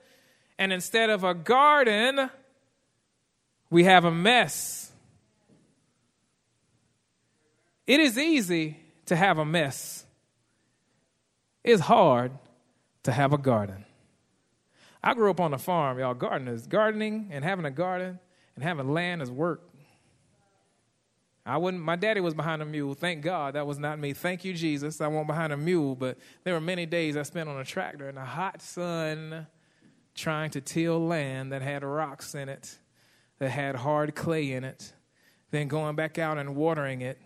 And 0.60 0.74
instead 0.74 1.10
of 1.10 1.24
a 1.24 1.34
garden, 1.34 2.30
we 3.74 3.86
have 3.86 4.06
a 4.06 4.12
mess. 4.12 4.92
It 7.88 8.00
is 8.00 8.20
easy 8.20 8.78
to 9.08 9.16
have 9.16 9.40
a 9.40 9.46
mess. 9.46 10.06
It's 11.64 11.82
hard 11.82 12.34
to 13.02 13.12
have 13.12 13.34
a 13.34 13.38
garden. 13.38 13.84
I 15.04 15.16
grew 15.16 15.32
up 15.32 15.40
on 15.40 15.56
a 15.56 15.58
farm, 15.58 15.98
y'all. 15.98 16.14
Gardeners, 16.14 16.68
gardening 16.68 17.30
and 17.32 17.44
having 17.44 17.66
a 17.66 17.72
garden 17.72 18.20
and 18.54 18.64
having 18.64 18.94
land 18.94 19.24
is 19.24 19.32
work. 19.32 19.68
I 21.44 21.58
wouldn't. 21.58 21.84
My 21.84 21.96
daddy 21.96 22.22
was 22.22 22.36
behind 22.36 22.62
a 22.62 22.66
mule. 22.66 22.94
Thank 22.94 23.24
God 23.24 23.56
that 23.56 23.66
was 23.66 23.80
not 23.80 23.98
me. 23.98 24.14
Thank 24.14 24.46
you, 24.46 24.54
Jesus. 24.54 25.02
I 25.02 25.08
wasn't 25.08 25.28
behind 25.28 25.52
a 25.52 25.58
mule, 25.58 25.96
but 25.96 26.20
there 26.44 26.54
were 26.54 26.62
many 26.62 26.86
days 26.86 27.18
I 27.18 27.24
spent 27.24 27.50
on 27.50 27.60
a 27.60 27.66
tractor 27.66 28.08
in 28.08 28.16
the 28.16 28.22
hot 28.22 28.62
sun, 28.62 29.48
trying 30.14 30.52
to 30.52 30.62
till 30.62 31.06
land 31.06 31.52
that 31.52 31.64
had 31.64 31.84
rocks 31.84 32.36
in 32.36 32.50
it 32.50 32.78
that 33.44 33.50
had 33.50 33.76
hard 33.76 34.16
clay 34.16 34.54
in 34.54 34.64
it 34.64 34.94
then 35.54 35.68
going 35.68 35.96
back 35.96 36.18
out 36.18 36.40
and 36.40 36.56
watering 36.56 37.02
it, 37.02 37.22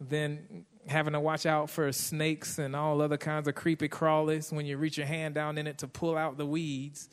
then 0.00 0.66
having 0.88 1.12
to 1.12 1.20
watch 1.20 1.46
out 1.46 1.70
for 1.70 1.90
snakes 1.92 2.58
and 2.58 2.74
all 2.74 3.00
other 3.00 3.16
kinds 3.16 3.46
of 3.46 3.54
creepy 3.54 3.88
crawlies 3.88 4.52
when 4.52 4.66
you 4.66 4.76
reach 4.76 4.98
your 4.98 5.06
hand 5.06 5.36
down 5.36 5.56
in 5.56 5.68
it 5.68 5.78
to 5.78 5.86
pull 5.86 6.18
out 6.18 6.36
the 6.36 6.44
weeds. 6.44 7.08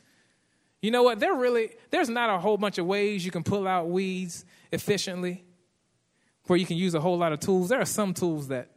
You 0.82 0.90
know 0.90 1.04
what? 1.04 1.20
There 1.20 1.32
really 1.32 1.70
there's 1.90 2.08
not 2.08 2.28
a 2.28 2.38
whole 2.40 2.58
bunch 2.58 2.78
of 2.78 2.86
ways 2.86 3.24
you 3.24 3.30
can 3.30 3.44
pull 3.44 3.68
out 3.68 3.88
weeds 3.88 4.44
efficiently 4.72 5.44
where 6.48 6.58
you 6.58 6.66
can 6.66 6.76
use 6.76 6.94
a 6.94 7.00
whole 7.00 7.16
lot 7.16 7.32
of 7.32 7.38
tools. 7.38 7.68
There 7.68 7.80
are 7.80 7.86
some 7.86 8.12
tools 8.12 8.48
that 8.48 8.68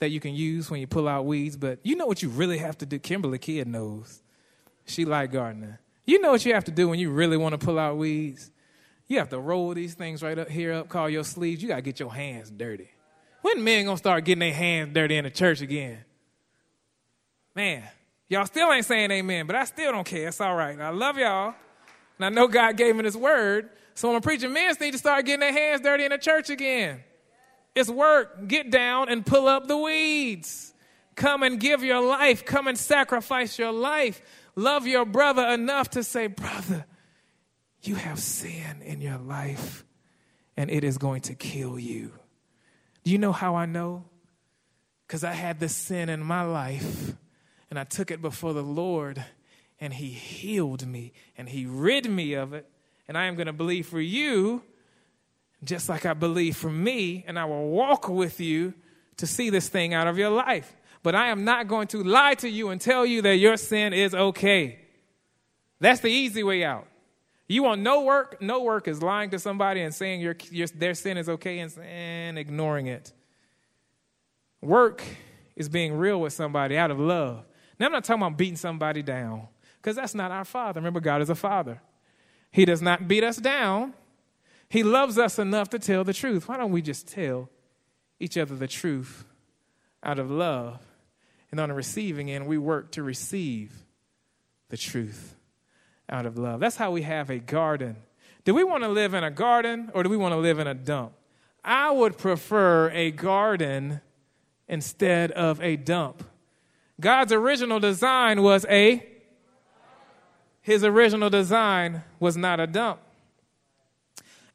that 0.00 0.10
you 0.10 0.18
can 0.18 0.34
use 0.34 0.72
when 0.72 0.80
you 0.80 0.88
pull 0.88 1.06
out 1.06 1.24
weeds, 1.24 1.56
but 1.56 1.78
you 1.84 1.94
know 1.94 2.06
what 2.06 2.20
you 2.20 2.30
really 2.30 2.58
have 2.58 2.76
to 2.78 2.86
do. 2.86 2.98
Kimberly 2.98 3.38
Kidd 3.38 3.68
knows. 3.68 4.22
She 4.86 5.04
like 5.04 5.30
gardening. 5.30 5.78
You 6.04 6.20
know 6.20 6.32
what 6.32 6.44
you 6.44 6.52
have 6.52 6.64
to 6.64 6.72
do 6.72 6.88
when 6.88 6.98
you 6.98 7.10
really 7.10 7.36
want 7.36 7.58
to 7.58 7.64
pull 7.64 7.78
out 7.78 7.96
weeds? 7.96 8.50
You 9.08 9.18
have 9.18 9.28
to 9.30 9.38
roll 9.38 9.72
these 9.74 9.94
things 9.94 10.22
right 10.22 10.38
up 10.38 10.48
here 10.48 10.72
up, 10.72 10.88
call 10.88 11.08
your 11.08 11.24
sleeves. 11.24 11.62
You 11.62 11.68
got 11.68 11.76
to 11.76 11.82
get 11.82 12.00
your 12.00 12.12
hands 12.12 12.50
dirty. 12.50 12.90
When 13.42 13.62
men 13.62 13.84
going 13.84 13.96
to 13.96 13.98
start 13.98 14.24
getting 14.24 14.40
their 14.40 14.52
hands 14.52 14.92
dirty 14.92 15.16
in 15.16 15.24
the 15.24 15.30
church 15.30 15.60
again? 15.60 15.98
Man, 17.54 17.84
y'all 18.28 18.46
still 18.46 18.72
ain't 18.72 18.84
saying 18.84 19.10
amen, 19.10 19.46
but 19.46 19.54
I 19.54 19.64
still 19.64 19.92
don't 19.92 20.06
care. 20.06 20.28
It's 20.28 20.40
all 20.40 20.54
right. 20.54 20.78
I 20.80 20.90
love 20.90 21.16
y'all. 21.16 21.54
And 22.18 22.26
I 22.26 22.28
know 22.28 22.48
God 22.48 22.76
gave 22.76 22.96
me 22.96 23.02
this 23.02 23.16
word. 23.16 23.70
So 23.94 24.08
when 24.08 24.16
I'm 24.16 24.22
preaching, 24.22 24.52
men 24.52 24.74
need 24.80 24.92
to 24.92 24.98
start 24.98 25.24
getting 25.24 25.40
their 25.40 25.52
hands 25.52 25.80
dirty 25.80 26.04
in 26.04 26.10
the 26.10 26.18
church 26.18 26.50
again. 26.50 27.00
It's 27.74 27.88
work. 27.88 28.48
Get 28.48 28.70
down 28.70 29.08
and 29.08 29.24
pull 29.24 29.46
up 29.46 29.68
the 29.68 29.76
weeds. 29.76 30.74
Come 31.14 31.42
and 31.42 31.60
give 31.60 31.82
your 31.82 32.02
life. 32.02 32.44
Come 32.44 32.66
and 32.66 32.76
sacrifice 32.76 33.58
your 33.58 33.72
life. 33.72 34.20
Love 34.54 34.86
your 34.86 35.04
brother 35.04 35.46
enough 35.46 35.90
to 35.90 36.02
say, 36.02 36.26
Brother, 36.26 36.84
you 37.86 37.94
have 37.94 38.18
sin 38.18 38.82
in 38.82 39.00
your 39.00 39.18
life 39.18 39.84
and 40.56 40.70
it 40.70 40.84
is 40.84 40.98
going 40.98 41.20
to 41.22 41.34
kill 41.34 41.78
you. 41.78 42.12
Do 43.04 43.10
you 43.10 43.18
know 43.18 43.32
how 43.32 43.56
I 43.56 43.66
know? 43.66 44.04
Because 45.06 45.22
I 45.24 45.32
had 45.32 45.60
this 45.60 45.74
sin 45.74 46.08
in 46.08 46.20
my 46.20 46.42
life 46.42 47.14
and 47.70 47.78
I 47.78 47.84
took 47.84 48.10
it 48.10 48.20
before 48.20 48.52
the 48.52 48.62
Lord 48.62 49.24
and 49.80 49.92
He 49.92 50.08
healed 50.08 50.86
me 50.86 51.12
and 51.36 51.48
He 51.48 51.66
rid 51.66 52.10
me 52.10 52.34
of 52.34 52.52
it. 52.52 52.68
And 53.08 53.16
I 53.16 53.26
am 53.26 53.36
going 53.36 53.46
to 53.46 53.52
believe 53.52 53.86
for 53.86 54.00
you 54.00 54.62
just 55.64 55.88
like 55.88 56.06
I 56.06 56.14
believe 56.14 56.56
for 56.56 56.70
me, 56.70 57.24
and 57.26 57.38
I 57.38 57.44
will 57.44 57.68
walk 57.68 58.08
with 58.08 58.40
you 58.40 58.74
to 59.16 59.26
see 59.26 59.50
this 59.50 59.68
thing 59.68 59.94
out 59.94 60.06
of 60.06 60.18
your 60.18 60.30
life. 60.30 60.74
But 61.02 61.14
I 61.14 61.28
am 61.28 61.44
not 61.44 61.68
going 61.68 61.88
to 61.88 62.02
lie 62.02 62.34
to 62.34 62.48
you 62.48 62.70
and 62.70 62.80
tell 62.80 63.06
you 63.06 63.22
that 63.22 63.36
your 63.36 63.56
sin 63.56 63.92
is 63.92 64.14
okay. 64.14 64.80
That's 65.80 66.00
the 66.00 66.08
easy 66.08 66.42
way 66.42 66.64
out. 66.64 66.86
You 67.48 67.62
want 67.62 67.80
no 67.80 68.02
work? 68.02 68.42
No 68.42 68.62
work 68.62 68.88
is 68.88 69.02
lying 69.02 69.30
to 69.30 69.38
somebody 69.38 69.80
and 69.80 69.94
saying 69.94 70.20
your, 70.20 70.36
your, 70.50 70.66
their 70.68 70.94
sin 70.94 71.16
is 71.16 71.28
okay 71.28 71.60
and, 71.60 71.72
and 71.78 72.38
ignoring 72.38 72.86
it. 72.86 73.12
Work 74.60 75.02
is 75.54 75.68
being 75.68 75.94
real 75.96 76.20
with 76.20 76.32
somebody 76.32 76.76
out 76.76 76.90
of 76.90 76.98
love. 76.98 77.44
Now, 77.78 77.86
I'm 77.86 77.92
not 77.92 78.04
talking 78.04 78.22
about 78.22 78.36
beating 78.36 78.56
somebody 78.56 79.02
down 79.02 79.46
because 79.80 79.94
that's 79.94 80.14
not 80.14 80.32
our 80.32 80.44
Father. 80.44 80.80
Remember, 80.80 81.00
God 81.00 81.22
is 81.22 81.30
a 81.30 81.34
Father. 81.34 81.80
He 82.50 82.64
does 82.64 82.82
not 82.82 83.06
beat 83.06 83.22
us 83.22 83.36
down, 83.36 83.94
He 84.68 84.82
loves 84.82 85.18
us 85.18 85.38
enough 85.38 85.70
to 85.70 85.78
tell 85.78 86.02
the 86.02 86.12
truth. 86.12 86.48
Why 86.48 86.56
don't 86.56 86.72
we 86.72 86.82
just 86.82 87.06
tell 87.06 87.48
each 88.18 88.36
other 88.36 88.56
the 88.56 88.66
truth 88.66 89.24
out 90.02 90.18
of 90.18 90.30
love? 90.30 90.80
And 91.52 91.60
on 91.60 91.68
the 91.68 91.74
receiving 91.74 92.30
end, 92.30 92.46
we 92.46 92.58
work 92.58 92.90
to 92.92 93.02
receive 93.04 93.84
the 94.68 94.76
truth 94.76 95.35
out 96.08 96.26
of 96.26 96.38
love. 96.38 96.60
That's 96.60 96.76
how 96.76 96.90
we 96.90 97.02
have 97.02 97.30
a 97.30 97.38
garden. 97.38 97.96
Do 98.44 98.54
we 98.54 98.64
want 98.64 98.84
to 98.84 98.88
live 98.88 99.14
in 99.14 99.24
a 99.24 99.30
garden 99.30 99.90
or 99.94 100.02
do 100.02 100.08
we 100.08 100.16
want 100.16 100.32
to 100.32 100.38
live 100.38 100.58
in 100.58 100.66
a 100.66 100.74
dump? 100.74 101.12
I 101.64 101.90
would 101.90 102.16
prefer 102.16 102.90
a 102.90 103.10
garden 103.10 104.00
instead 104.68 105.32
of 105.32 105.60
a 105.60 105.76
dump. 105.76 106.22
God's 107.00 107.32
original 107.32 107.80
design 107.80 108.42
was 108.42 108.64
a 108.68 109.04
his 110.62 110.82
original 110.82 111.30
design 111.30 112.02
was 112.18 112.36
not 112.36 112.58
a 112.58 112.66
dump. 112.66 112.98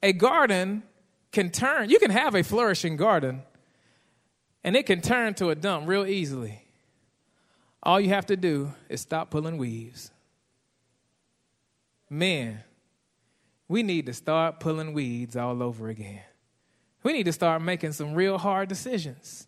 A 0.03 0.11
garden 0.11 0.83
can 1.31 1.49
turn, 1.49 1.89
you 1.89 1.99
can 1.99 2.11
have 2.11 2.35
a 2.35 2.43
flourishing 2.43 2.97
garden, 2.97 3.43
and 4.61 4.75
it 4.75 4.85
can 4.85 4.99
turn 4.99 5.35
to 5.35 5.51
a 5.51 5.55
dump 5.55 5.87
real 5.87 6.05
easily. 6.05 6.63
All 7.81 7.97
you 7.97 8.09
have 8.09 8.25
to 8.25 8.35
do 8.35 8.73
is 8.89 8.99
stop 8.99 9.29
pulling 9.29 9.57
weeds 9.57 10.11
men, 12.11 12.63
we 13.67 13.83
need 13.83 14.05
to 14.07 14.13
start 14.13 14.59
pulling 14.59 14.93
weeds 14.93 15.37
all 15.37 15.63
over 15.63 15.87
again. 15.87 16.21
We 17.03 17.13
need 17.13 17.23
to 17.23 17.33
start 17.33 17.61
making 17.61 17.93
some 17.93 18.13
real 18.13 18.37
hard 18.37 18.69
decisions. 18.69 19.47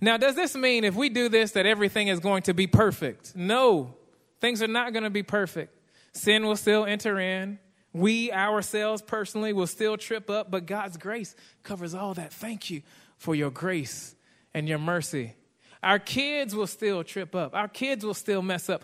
Now, 0.00 0.16
does 0.16 0.34
this 0.34 0.54
mean 0.56 0.84
if 0.84 0.94
we 0.94 1.10
do 1.10 1.28
this 1.28 1.52
that 1.52 1.66
everything 1.66 2.08
is 2.08 2.18
going 2.18 2.42
to 2.42 2.54
be 2.54 2.66
perfect? 2.66 3.36
No, 3.36 3.94
things 4.40 4.62
are 4.62 4.68
not 4.68 4.92
going 4.92 5.04
to 5.04 5.10
be 5.10 5.22
perfect. 5.22 5.78
Sin 6.12 6.46
will 6.46 6.56
still 6.56 6.84
enter 6.84 7.20
in. 7.20 7.58
We 7.92 8.32
ourselves 8.32 9.02
personally 9.02 9.52
will 9.52 9.66
still 9.66 9.96
trip 9.96 10.30
up, 10.30 10.50
but 10.50 10.66
God's 10.66 10.96
grace 10.96 11.34
covers 11.62 11.94
all 11.94 12.14
that. 12.14 12.32
Thank 12.32 12.70
you 12.70 12.82
for 13.16 13.34
your 13.34 13.50
grace 13.50 14.14
and 14.54 14.68
your 14.68 14.78
mercy. 14.78 15.34
Our 15.82 15.98
kids 15.98 16.54
will 16.54 16.66
still 16.66 17.04
trip 17.04 17.34
up, 17.34 17.54
our 17.54 17.68
kids 17.68 18.04
will 18.04 18.14
still 18.14 18.42
mess 18.42 18.68
up. 18.68 18.82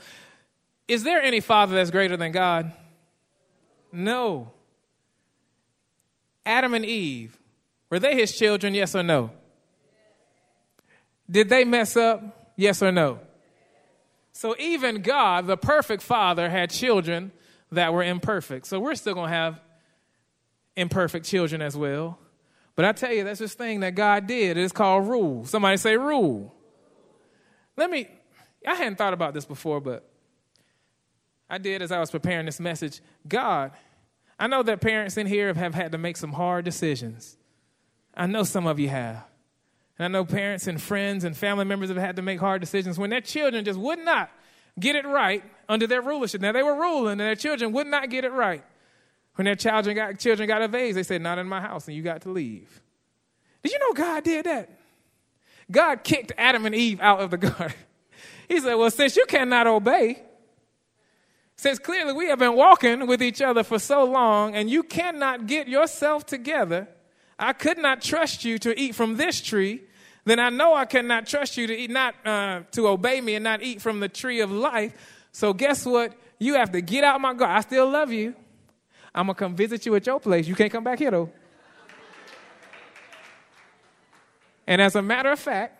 Is 0.86 1.02
there 1.02 1.22
any 1.22 1.40
father 1.40 1.74
that's 1.74 1.90
greater 1.90 2.16
than 2.16 2.32
God? 2.32 2.72
No. 3.94 4.50
Adam 6.44 6.74
and 6.74 6.84
Eve, 6.84 7.38
were 7.88 7.98
they 7.98 8.14
his 8.14 8.36
children, 8.36 8.74
yes 8.74 8.94
or 8.94 9.02
no? 9.02 9.30
Did 11.30 11.48
they 11.48 11.64
mess 11.64 11.96
up, 11.96 12.52
yes 12.56 12.82
or 12.82 12.92
no? 12.92 13.20
So 14.32 14.54
even 14.58 15.00
God, 15.00 15.46
the 15.46 15.56
perfect 15.56 16.02
father, 16.02 16.50
had 16.50 16.70
children 16.70 17.32
that 17.72 17.92
were 17.92 18.02
imperfect. 18.02 18.66
So 18.66 18.80
we're 18.80 18.94
still 18.96 19.14
going 19.14 19.30
to 19.30 19.36
have 19.36 19.60
imperfect 20.76 21.24
children 21.24 21.62
as 21.62 21.76
well. 21.76 22.18
But 22.76 22.84
I 22.84 22.92
tell 22.92 23.12
you, 23.12 23.24
that's 23.24 23.38
this 23.38 23.54
thing 23.54 23.80
that 23.80 23.94
God 23.94 24.26
did. 24.26 24.56
It's 24.56 24.72
called 24.72 25.06
rule. 25.06 25.46
Somebody 25.46 25.76
say 25.76 25.96
rule. 25.96 26.52
Let 27.76 27.90
me, 27.90 28.08
I 28.66 28.74
hadn't 28.74 28.96
thought 28.96 29.14
about 29.14 29.34
this 29.34 29.44
before, 29.44 29.80
but 29.80 30.08
I 31.48 31.58
did 31.58 31.82
as 31.82 31.92
I 31.92 32.00
was 32.00 32.10
preparing 32.10 32.46
this 32.46 32.58
message. 32.58 33.00
God, 33.28 33.70
I 34.38 34.46
know 34.46 34.62
that 34.62 34.80
parents 34.80 35.16
in 35.16 35.26
here 35.26 35.52
have 35.52 35.74
had 35.74 35.92
to 35.92 35.98
make 35.98 36.16
some 36.16 36.32
hard 36.32 36.64
decisions. 36.64 37.36
I 38.14 38.26
know 38.26 38.42
some 38.42 38.66
of 38.66 38.78
you 38.78 38.88
have. 38.88 39.24
And 39.98 40.04
I 40.04 40.08
know 40.08 40.24
parents 40.24 40.66
and 40.66 40.80
friends 40.80 41.24
and 41.24 41.36
family 41.36 41.64
members 41.64 41.88
have 41.88 41.98
had 41.98 42.16
to 42.16 42.22
make 42.22 42.40
hard 42.40 42.60
decisions 42.60 42.98
when 42.98 43.10
their 43.10 43.20
children 43.20 43.64
just 43.64 43.78
would 43.78 44.00
not 44.00 44.30
get 44.78 44.96
it 44.96 45.06
right 45.06 45.44
under 45.68 45.86
their 45.86 46.02
rulership. 46.02 46.40
Now, 46.40 46.52
they 46.52 46.62
were 46.62 46.74
ruling, 46.74 47.12
and 47.12 47.20
their 47.20 47.36
children 47.36 47.72
would 47.72 47.86
not 47.86 48.10
get 48.10 48.24
it 48.24 48.32
right. 48.32 48.64
When 49.36 49.44
their 49.44 49.54
children 49.54 49.96
got, 49.96 50.18
children 50.18 50.48
got 50.48 50.74
age, 50.74 50.94
they 50.94 51.02
said, 51.02 51.22
Not 51.22 51.38
in 51.38 51.48
my 51.48 51.60
house, 51.60 51.86
and 51.86 51.96
you 51.96 52.02
got 52.02 52.22
to 52.22 52.30
leave. 52.30 52.80
Did 53.62 53.72
you 53.72 53.78
know 53.78 53.92
God 53.92 54.24
did 54.24 54.46
that? 54.46 54.70
God 55.70 56.04
kicked 56.04 56.32
Adam 56.36 56.66
and 56.66 56.74
Eve 56.74 57.00
out 57.00 57.20
of 57.20 57.30
the 57.30 57.38
garden. 57.38 57.76
He 58.46 58.60
said, 58.60 58.74
Well, 58.74 58.90
since 58.90 59.16
you 59.16 59.24
cannot 59.24 59.66
obey, 59.66 60.22
since 61.56 61.78
clearly 61.78 62.12
we 62.12 62.26
have 62.26 62.38
been 62.38 62.54
walking 62.54 63.06
with 63.06 63.22
each 63.22 63.40
other 63.40 63.62
for 63.62 63.78
so 63.78 64.04
long 64.04 64.54
and 64.54 64.68
you 64.68 64.82
cannot 64.82 65.46
get 65.46 65.68
yourself 65.68 66.26
together, 66.26 66.88
I 67.38 67.52
could 67.52 67.78
not 67.78 68.02
trust 68.02 68.44
you 68.44 68.58
to 68.58 68.78
eat 68.78 68.94
from 68.94 69.16
this 69.16 69.40
tree, 69.40 69.82
then 70.24 70.38
I 70.38 70.50
know 70.50 70.74
I 70.74 70.84
cannot 70.84 71.26
trust 71.26 71.56
you 71.56 71.66
to 71.66 71.76
eat, 71.76 71.90
not 71.90 72.14
uh, 72.26 72.62
to 72.72 72.88
obey 72.88 73.20
me 73.20 73.34
and 73.34 73.44
not 73.44 73.62
eat 73.62 73.82
from 73.82 74.00
the 74.00 74.08
tree 74.08 74.40
of 74.40 74.50
life. 74.50 74.94
So 75.32 75.52
guess 75.52 75.84
what? 75.84 76.14
You 76.38 76.54
have 76.54 76.72
to 76.72 76.80
get 76.80 77.04
out 77.04 77.20
my 77.20 77.34
garden. 77.34 77.56
I 77.56 77.60
still 77.60 77.88
love 77.88 78.12
you. 78.12 78.34
I'm 79.14 79.26
gonna 79.26 79.34
come 79.34 79.54
visit 79.54 79.86
you 79.86 79.94
at 79.94 80.06
your 80.06 80.18
place. 80.18 80.48
You 80.48 80.54
can't 80.54 80.72
come 80.72 80.84
back 80.84 80.98
here 80.98 81.10
though. 81.10 81.30
And 84.66 84.80
as 84.80 84.96
a 84.96 85.02
matter 85.02 85.30
of 85.30 85.38
fact, 85.38 85.78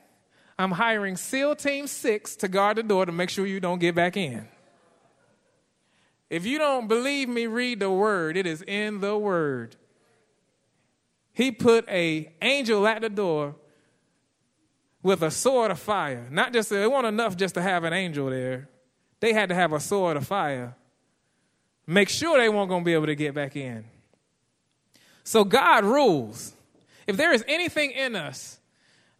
I'm 0.59 0.71
hiring 0.71 1.17
SEAL 1.17 1.57
Team 1.57 1.87
6 1.87 2.37
to 2.37 2.49
guard 2.49 2.77
the 2.77 2.83
door 2.83 3.07
to 3.07 3.13
make 3.13 3.31
sure 3.31 3.47
you 3.47 3.61
don't 3.61 3.81
get 3.81 3.95
back 3.95 4.17
in. 4.17 4.47
If 6.35 6.45
you 6.45 6.59
don't 6.59 6.89
believe 6.89 7.29
me, 7.29 7.47
read 7.47 7.79
the 7.79 7.93
word. 7.93 8.37
It 8.37 8.45
is 8.45 8.61
in 8.67 8.99
the 8.99 9.17
word. 9.17 9.77
He 11.33 11.53
put 11.53 11.89
a 11.89 12.33
angel 12.43 12.89
at 12.89 13.03
the 13.03 13.09
door 13.09 13.55
with 15.01 15.23
a 15.23 15.31
sword 15.31 15.71
of 15.71 15.79
fire. 15.79 16.27
Not 16.33 16.53
just 16.53 16.73
it 16.73 16.91
wasn't 16.91 17.15
enough 17.15 17.37
just 17.37 17.55
to 17.55 17.63
have 17.63 17.85
an 17.85 17.93
angel 17.93 18.31
there. 18.31 18.69
They 19.21 19.33
had 19.33 19.51
to 19.51 19.55
have 19.55 19.73
a 19.73 19.79
sword 19.79 20.17
of 20.17 20.27
fire. 20.27 20.75
Make 21.87 22.09
sure 22.09 22.37
they 22.37 22.49
weren't 22.49 22.69
going 22.69 22.83
to 22.83 22.85
be 22.85 22.95
able 22.95 23.07
to 23.07 23.15
get 23.15 23.33
back 23.33 23.55
in. 23.55 23.85
So 25.23 25.45
God 25.45 25.85
rules. 25.85 26.53
If 27.07 27.17
there 27.17 27.33
is 27.33 27.45
anything 27.47 27.93
in 27.93 28.17
us 28.17 28.59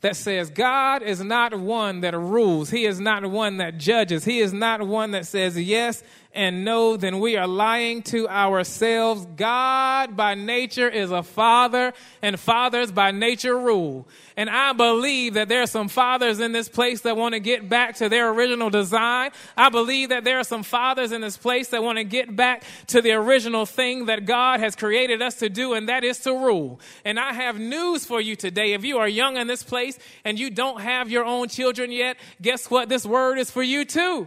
that 0.05 0.17
says 0.17 0.51
God 0.51 1.03
is 1.03 1.23
not 1.23 1.59
one 1.59 2.01
that 2.01 2.15
rules. 2.15 2.69
He 2.69 2.85
is 2.85 3.01
not 3.01 3.25
one 3.25 3.57
that 3.57 3.79
judges. 3.79 4.23
He 4.23 4.41
is 4.41 4.53
not 4.53 4.87
one 4.87 5.13
that 5.13 5.27
says 5.27 5.59
yes 5.59 6.03
and 6.35 6.65
no, 6.65 6.97
then 6.97 7.21
we 7.21 7.37
are 7.37 7.47
lying 7.47 8.03
to 8.03 8.29
ourselves. 8.29 9.25
God 9.37 10.17
by 10.17 10.35
nature 10.35 10.89
is 10.89 11.13
a 11.13 11.23
father 11.23 11.93
and 12.23 12.39
fathers 12.39 12.91
by 12.91 13.13
nature 13.13 13.57
rule. 13.57 14.09
And 14.37 14.51
I 14.51 14.73
believe 14.73 15.35
that 15.35 15.49
there 15.49 15.63
are 15.63 15.67
some 15.67 15.89
fathers 15.89 16.41
in 16.41 16.51
this 16.51 16.69
place 16.69 17.03
that 17.03 17.17
want 17.17 17.35
to 17.35 17.41
get 17.41 17.69
back 17.69 17.97
to 17.97 18.09
their 18.09 18.31
original 18.31 18.69
design. 18.69 19.31
I 19.57 19.69
believe 19.69 20.09
that 20.09 20.25
there 20.25 20.41
are 20.41 20.45
some 20.45 20.65
fathers 20.65 21.13
in 21.13 21.21
this 21.21 21.37
place 21.37 21.69
that 21.69 21.85
want 21.85 21.99
to 21.99 22.05
get 22.05 22.35
back 22.35 22.65
to 22.89 23.01
the 23.01 23.13
original 23.13 23.65
thing 23.65 24.07
that 24.07 24.25
God 24.25 24.59
has 24.59 24.75
created 24.75 25.23
us 25.23 25.37
to 25.37 25.49
do, 25.49 25.75
and 25.75 25.89
that 25.89 26.03
is 26.03 26.19
to 26.21 26.33
rule. 26.33 26.81
And 27.05 27.21
I 27.21 27.33
have 27.33 27.61
news 27.61 28.05
for 28.05 28.21
you 28.21 28.35
today. 28.35 28.73
If 28.73 28.85
you 28.85 28.99
are 28.99 29.09
young 29.09 29.37
in 29.37 29.47
this 29.47 29.63
place 29.63 29.99
and 30.25 30.37
you 30.37 30.51
don't 30.51 30.81
have 30.81 31.11
your 31.11 31.25
own 31.25 31.49
children 31.49 31.93
yet, 31.93 32.17
guess 32.43 32.69
what? 32.69 32.89
This 32.89 33.07
word 33.07 33.39
is 33.39 33.53
for 33.53 33.63
you 33.63 33.85
too. 33.85 34.27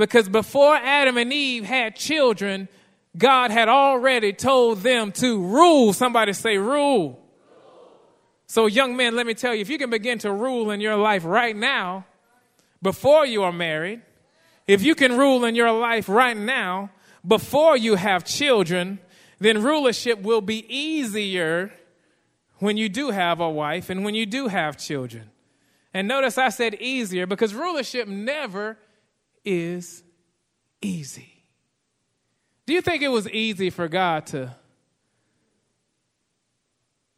Because 0.00 0.30
before 0.30 0.76
Adam 0.76 1.18
and 1.18 1.30
Eve 1.30 1.62
had 1.62 1.94
children, 1.94 2.68
God 3.18 3.50
had 3.50 3.68
already 3.68 4.32
told 4.32 4.78
them 4.78 5.12
to 5.12 5.38
rule. 5.38 5.92
Somebody 5.92 6.32
say, 6.32 6.56
rule. 6.56 7.22
So, 8.46 8.64
young 8.64 8.96
men, 8.96 9.14
let 9.14 9.26
me 9.26 9.34
tell 9.34 9.54
you 9.54 9.60
if 9.60 9.68
you 9.68 9.76
can 9.76 9.90
begin 9.90 10.18
to 10.20 10.32
rule 10.32 10.70
in 10.70 10.80
your 10.80 10.96
life 10.96 11.22
right 11.26 11.54
now, 11.54 12.06
before 12.80 13.26
you 13.26 13.42
are 13.42 13.52
married, 13.52 14.00
if 14.66 14.82
you 14.82 14.94
can 14.94 15.18
rule 15.18 15.44
in 15.44 15.54
your 15.54 15.70
life 15.70 16.08
right 16.08 16.34
now, 16.34 16.88
before 17.26 17.76
you 17.76 17.96
have 17.96 18.24
children, 18.24 19.00
then 19.38 19.62
rulership 19.62 20.22
will 20.22 20.40
be 20.40 20.64
easier 20.74 21.74
when 22.56 22.78
you 22.78 22.88
do 22.88 23.10
have 23.10 23.38
a 23.38 23.50
wife 23.50 23.90
and 23.90 24.02
when 24.02 24.14
you 24.14 24.24
do 24.24 24.48
have 24.48 24.78
children. 24.78 25.30
And 25.92 26.08
notice 26.08 26.38
I 26.38 26.48
said 26.48 26.76
easier 26.76 27.26
because 27.26 27.52
rulership 27.52 28.08
never 28.08 28.78
is 29.44 30.02
easy. 30.80 31.44
Do 32.66 32.72
you 32.72 32.80
think 32.80 33.02
it 33.02 33.08
was 33.08 33.28
easy 33.28 33.70
for 33.70 33.88
God 33.88 34.26
to 34.26 34.54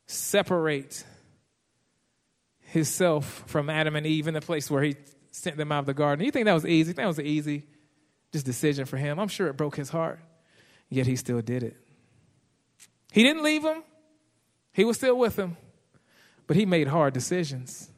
separate 0.06 1.04
himself 2.60 3.44
from 3.46 3.68
Adam 3.68 3.96
and 3.96 4.06
Eve 4.06 4.28
in 4.28 4.34
the 4.34 4.40
place 4.40 4.70
where 4.70 4.82
he 4.82 4.96
sent 5.30 5.56
them 5.56 5.72
out 5.72 5.80
of 5.80 5.86
the 5.86 5.94
garden. 5.94 6.20
Do 6.20 6.24
you 6.26 6.30
think 6.30 6.44
that 6.44 6.54
was 6.54 6.66
easy? 6.66 6.92
That 6.92 7.06
was 7.06 7.18
an 7.18 7.26
easy 7.26 7.64
just 8.32 8.46
decision 8.46 8.84
for 8.84 8.96
him. 8.96 9.18
I'm 9.18 9.28
sure 9.28 9.48
it 9.48 9.56
broke 9.56 9.76
his 9.76 9.90
heart, 9.90 10.20
yet 10.88 11.06
he 11.06 11.16
still 11.16 11.40
did 11.40 11.62
it. 11.62 11.76
He 13.10 13.22
didn't 13.22 13.42
leave 13.42 13.62
him. 13.62 13.82
He 14.72 14.84
was 14.84 14.96
still 14.96 15.18
with 15.18 15.38
him, 15.38 15.56
but 16.46 16.56
he 16.56 16.64
made 16.64 16.88
hard 16.88 17.12
decisions. 17.12 17.90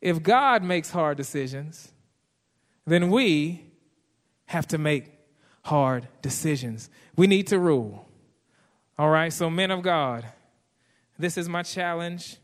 If 0.00 0.22
God 0.22 0.62
makes 0.62 0.90
hard 0.90 1.16
decisions, 1.16 1.92
then 2.86 3.10
we 3.10 3.64
have 4.46 4.66
to 4.68 4.78
make 4.78 5.10
hard 5.64 6.08
decisions. 6.20 6.90
We 7.16 7.26
need 7.26 7.46
to 7.48 7.58
rule. 7.58 8.08
All 8.98 9.10
right, 9.10 9.32
so 9.32 9.48
men 9.48 9.70
of 9.70 9.82
God, 9.82 10.26
this 11.18 11.38
is 11.38 11.48
my 11.48 11.62
challenge 11.62 12.36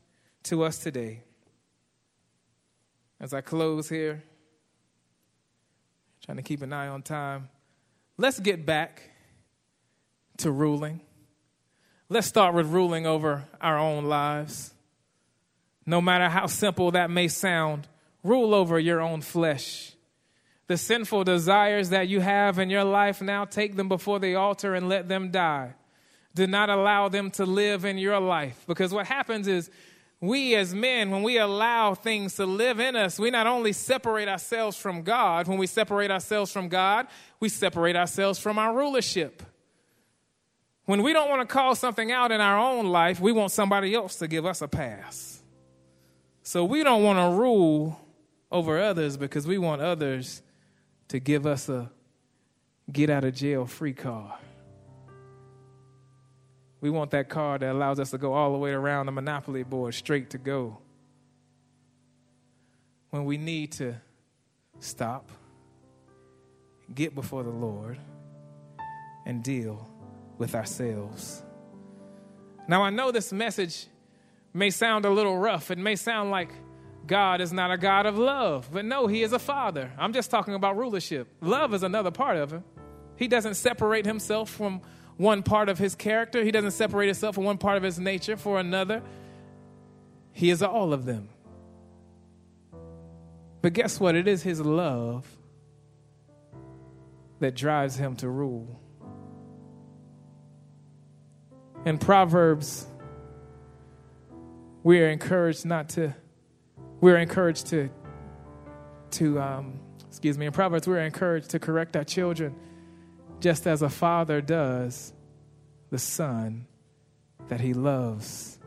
to 0.45 0.63
us 0.63 0.79
today. 0.79 1.23
As 3.21 3.35
I 3.35 3.41
close 3.41 3.89
here, 3.89 4.23
trying 6.25 6.37
to 6.37 6.43
keep 6.43 6.63
an 6.63 6.73
eye 6.73 6.89
on 6.89 7.03
time, 7.03 7.49
let's 8.17 8.39
get 8.39 8.65
back 8.65 9.11
to 10.39 10.51
ruling. 10.51 11.01
Let's 12.09 12.27
start 12.27 12.55
with 12.55 12.67
ruling 12.69 13.07
over 13.07 13.45
our 13.61 13.79
own 13.79 14.05
lives. 14.05 14.73
No 15.85 16.01
matter 16.01 16.29
how 16.29 16.47
simple 16.47 16.93
that 16.93 17.11
may 17.11 17.29
sound, 17.29 17.89
rule 18.23 18.55
over 18.55 18.79
your 18.79 19.01
own 19.01 19.21
flesh. 19.21 19.93
The 20.69 20.77
sinful 20.77 21.25
desires 21.25 21.91
that 21.91 22.09
you 22.09 22.21
have 22.21 22.59
in 22.59 22.69
your 22.71 22.85
life 22.85 23.21
now, 23.23 23.47
take 23.47 23.75
them 23.75 23.89
before 23.89 24.21
the 24.21 24.35
altar 24.35 24.75
and 24.75 24.89
let 24.89 25.09
them 25.09 25.31
die. 25.31 25.75
Do 26.35 26.47
not 26.47 26.69
allow 26.69 27.09
them 27.09 27.31
to 27.33 27.47
live 27.47 27.85
in 27.87 27.99
your 27.99 28.21
life. 28.21 28.65
Because 28.67 28.93
what 28.93 29.07
happens 29.07 29.49
is 29.49 29.71
we 30.21 30.55
as 30.55 30.75
men, 30.75 31.11
when 31.11 31.23
we 31.23 31.39
allow 31.39 31.95
things 31.95 32.35
to 32.37 32.45
live 32.45 32.81
in 32.81 32.97
us, 32.97 33.19
we 33.19 33.31
not 33.31 33.47
only 33.47 33.73
separate 33.73 34.29
ourselves 34.29 34.77
from 34.77 35.03
God, 35.03 35.49
when 35.49 35.59
we 35.59 35.67
separate 35.67 36.11
ourselves 36.11 36.53
from 36.53 36.69
God, 36.69 37.07
we 37.41 37.49
separate 37.49 37.97
ourselves 37.97 38.39
from 38.39 38.59
our 38.59 38.75
rulership. 38.75 39.43
When 40.85 41.03
we 41.03 41.13
don't 41.13 41.31
want 41.31 41.49
to 41.49 41.53
call 41.53 41.75
something 41.77 42.13
out 42.13 42.31
in 42.31 42.41
our 42.41 42.59
own 42.59 42.87
life, 42.89 43.21
we 43.21 43.33
want 43.33 43.53
somebody 43.53 43.95
else 43.95 44.17
to 44.17 44.29
give 44.29 44.45
us 44.45 44.61
a 44.61 44.69
pass. 44.69 45.43
So 46.43 46.65
we 46.65 46.83
don't 46.83 47.03
want 47.03 47.19
to 47.19 47.41
rule 47.41 48.01
over 48.51 48.81
others 48.81 49.17
because 49.17 49.47
we 49.47 49.57
want 49.57 49.83
others 49.83 50.43
to 51.09 51.19
give 51.19 51.47
us 51.47 51.69
a 51.69 51.91
get 52.91 53.11
out 53.11 53.25
of 53.25 53.35
jail 53.35 53.67
free 53.67 53.93
card. 53.93 54.33
We 56.81 56.91
want 56.91 57.11
that 57.11 57.29
car 57.29 57.59
that 57.59 57.73
allows 57.73 57.99
us 57.99 58.11
to 58.11 58.19
go 58.19 58.35
all 58.35 58.53
the 58.53 58.59
way 58.59 58.71
around 58.71 59.07
the 59.07 59.13
Monopoly 59.13 59.65
board 59.65 59.95
straight 59.95 60.31
to 60.31 60.39
go. 60.39 60.79
When 63.11 63.25
we 63.25 63.37
need 63.37 63.73
to 63.73 63.95
stop, 64.79 65.31
get 66.95 67.15
before 67.15 67.43
the 67.43 67.51
Lord, 67.51 67.99
and 69.27 69.43
deal 69.43 69.89
with 70.39 70.55
ourselves. 70.55 71.43
Now, 72.69 72.83
I 72.83 72.91
know 72.91 73.11
this 73.11 73.33
message 73.33 73.87
may 74.55 74.71
sound 74.71 75.05
a 75.05 75.11
little 75.11 75.37
rough. 75.37 75.71
It 75.71 75.79
may 75.79 75.97
sound 75.97 76.31
like 76.31 76.51
God 77.09 77.41
is 77.41 77.53
not 77.53 77.73
a 77.73 77.77
God 77.77 78.07
of 78.07 78.17
love, 78.17 78.69
but 78.73 78.85
no, 78.85 79.09
He 79.09 79.25
is 79.25 79.33
a 79.33 79.41
Father. 79.41 79.91
I'm 79.99 80.13
just 80.13 80.31
talking 80.31 80.55
about 80.55 80.77
rulership. 80.77 81.27
Love 81.41 81.75
is 81.75 81.83
another 81.83 82.13
part 82.13 82.37
of 82.37 82.53
Him. 82.53 82.63
He 83.17 83.27
doesn't 83.27 83.55
separate 83.55 84.07
Himself 84.07 84.49
from 84.49 84.83
one 85.19 85.43
part 85.43 85.69
of 85.69 85.79
his 85.79 85.95
character. 85.95 86.43
He 86.43 86.51
doesn't 86.51 86.71
separate 86.71 87.07
himself 87.07 87.35
from 87.35 87.45
one 87.45 87.59
part 87.59 87.77
of 87.77 87.83
his 87.83 87.99
nature 87.99 88.37
for 88.37 88.59
another. 88.59 89.03
He 90.33 90.49
is 90.49 90.63
all 90.63 90.93
of 90.93 91.05
them. 91.05 91.29
But 93.61 93.73
guess 93.73 93.99
what? 93.99 94.15
It 94.15 94.29
is 94.29 94.43
his 94.45 94.61
love 94.61 95.27
that 97.41 97.57
drives 97.57 97.97
him 97.97 98.15
to 98.17 98.29
rule. 98.29 98.81
In 101.85 101.99
Proverbs, 101.99 102.87
we 104.85 105.01
are 105.01 105.09
encouraged 105.09 105.67
not 105.67 105.89
to, 105.91 106.15
we're 107.01 107.19
encouraged 107.19 107.67
to, 107.69 107.91
to, 109.13 109.41
um, 109.41 109.81
excuse 110.09 110.37
me, 110.37 110.47
in 110.47 110.53
Proverbs, 110.53 110.87
we're 110.87 110.99
encouraged 111.01 111.51
to 111.51 111.59
correct 111.59 111.97
our 111.97 112.05
children 112.05 112.55
just 113.41 113.67
as 113.67 113.83
a 113.83 113.89
father 113.89 114.41
does 114.41 115.13
the 115.91 115.99
son 115.99 116.67
that 117.49 117.61
he 117.61 117.73
loves. 117.73 118.59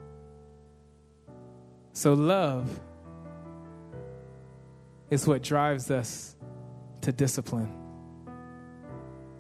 So, 1.93 2.13
love 2.13 2.79
is 5.09 5.27
what 5.27 5.43
drives 5.43 5.91
us 5.91 6.35
to 7.01 7.11
discipline. 7.11 7.71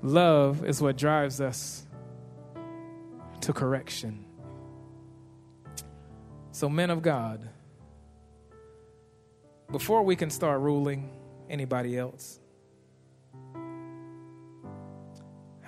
Love 0.01 0.65
is 0.65 0.81
what 0.81 0.97
drives 0.97 1.39
us 1.39 1.87
to 3.39 3.53
correction. 3.53 4.25
So, 6.51 6.67
men 6.67 6.89
of 6.89 7.01
God, 7.01 7.47
before 9.71 10.03
we 10.03 10.15
can 10.15 10.29
start 10.29 10.61
ruling 10.61 11.09
anybody 11.49 11.97
else, 11.97 12.41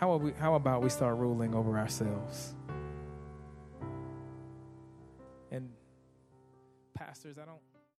How, 0.04 0.18
we, 0.18 0.34
how 0.34 0.56
about 0.56 0.84
we 0.84 0.90
start 0.90 1.18
ruling 1.18 1.56
over 1.56 1.78
ourselves? 1.78 2.56
And, 5.50 5.70
pastors, 6.94 7.38
I 7.38 7.46
don't. 7.46 7.73